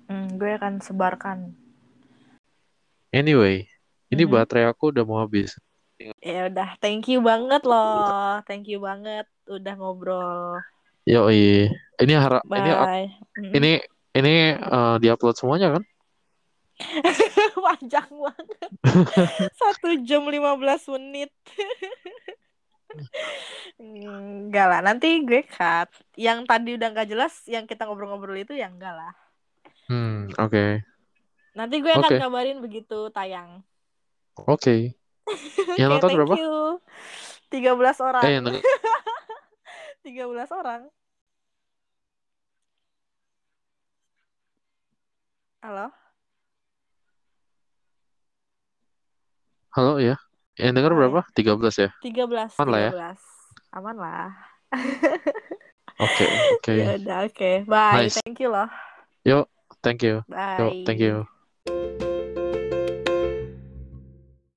Hmm, 0.09 0.41
gue 0.41 0.51
akan 0.57 0.81
sebarkan. 0.81 1.53
Anyway, 3.09 3.65
ini 4.13 4.23
Mhm. 4.29 4.33
baterai 4.33 4.69
aku 4.69 4.93
udah 4.93 5.05
mau 5.05 5.25
habis. 5.25 5.57
Ya 6.23 6.47
udah, 6.47 6.77
thank 6.79 7.09
you 7.11 7.19
banget 7.25 7.65
loh. 7.65 8.39
Thank 8.45 8.69
you 8.69 8.79
banget 8.79 9.27
udah 9.49 9.75
ngobrol. 9.75 10.61
Yoi. 11.09 11.73
Ini 11.99 12.13
harap 12.15 12.45
ini. 12.47 12.71
Mm-mm. 12.71 13.53
ini 13.57 13.73
ini 14.13 14.35
eh, 14.55 14.97
diupload 15.01 15.35
semuanya 15.35 15.81
kan? 15.81 15.83
Panjang 17.67 18.11
banget. 18.13 18.71
Satu 19.61 19.99
jam 20.07 20.29
15 20.29 20.87
menit. 20.95 21.33
Enggak 23.79 24.67
lah, 24.71 24.81
nanti 24.85 25.23
gue 25.27 25.43
cut. 25.49 25.91
Yang 26.15 26.39
tadi 26.47 26.71
udah 26.79 26.89
nggak 26.95 27.09
jelas, 27.11 27.35
yang 27.51 27.67
kita 27.67 27.87
ngobrol-ngobrol 27.87 28.39
itu 28.39 28.55
ya 28.55 28.71
enggak 28.71 28.95
lah. 28.95 29.13
Hmm, 29.91 30.31
oke. 30.39 30.85
Nanti 31.57 31.81
gue 31.81 31.93
akan 31.93 32.05
Oke. 32.05 32.19
kabarin 32.21 32.59
begitu 32.61 33.09
tayang. 33.11 33.63
Oke. 34.37 34.95
Yang 35.77 35.89
Oke, 35.89 35.93
nonton 35.97 36.11
berapa? 36.15 36.35
you. 36.37 36.57
13 37.49 38.01
orang. 38.05 38.23
Eh, 38.25 38.33
yang 38.37 38.45
denger- 38.45 38.65
13 40.05 40.51
orang. 40.53 40.83
Halo? 45.59 45.91
halo 49.75 50.03
ya. 50.03 50.19
Yang 50.59 50.73
denger 50.75 50.93
berapa? 50.95 51.21
13 51.39 51.75
ya? 51.79 51.91
13, 52.03 52.51
Aman 52.59 52.69
lah 52.75 52.81
ya? 52.83 52.91
13. 52.91 53.23
Aman 53.79 53.97
lah. 53.99 54.31
Oke, 55.99 56.25
oke. 56.59 56.73
Ya 56.83 56.99
udah, 56.99 57.19
oke. 57.31 57.51
Bye. 57.67 58.07
Nice. 58.11 58.19
Thank 58.23 58.43
you 58.43 58.51
loh. 58.51 58.67
Yo, 59.23 59.47
thank 59.83 60.03
you. 60.03 60.23
Yo, 60.27 60.35
Bye. 60.35 60.83
thank 60.83 60.99
you. 60.99 61.27
Thank 61.69 62.03
you 62.03 62.08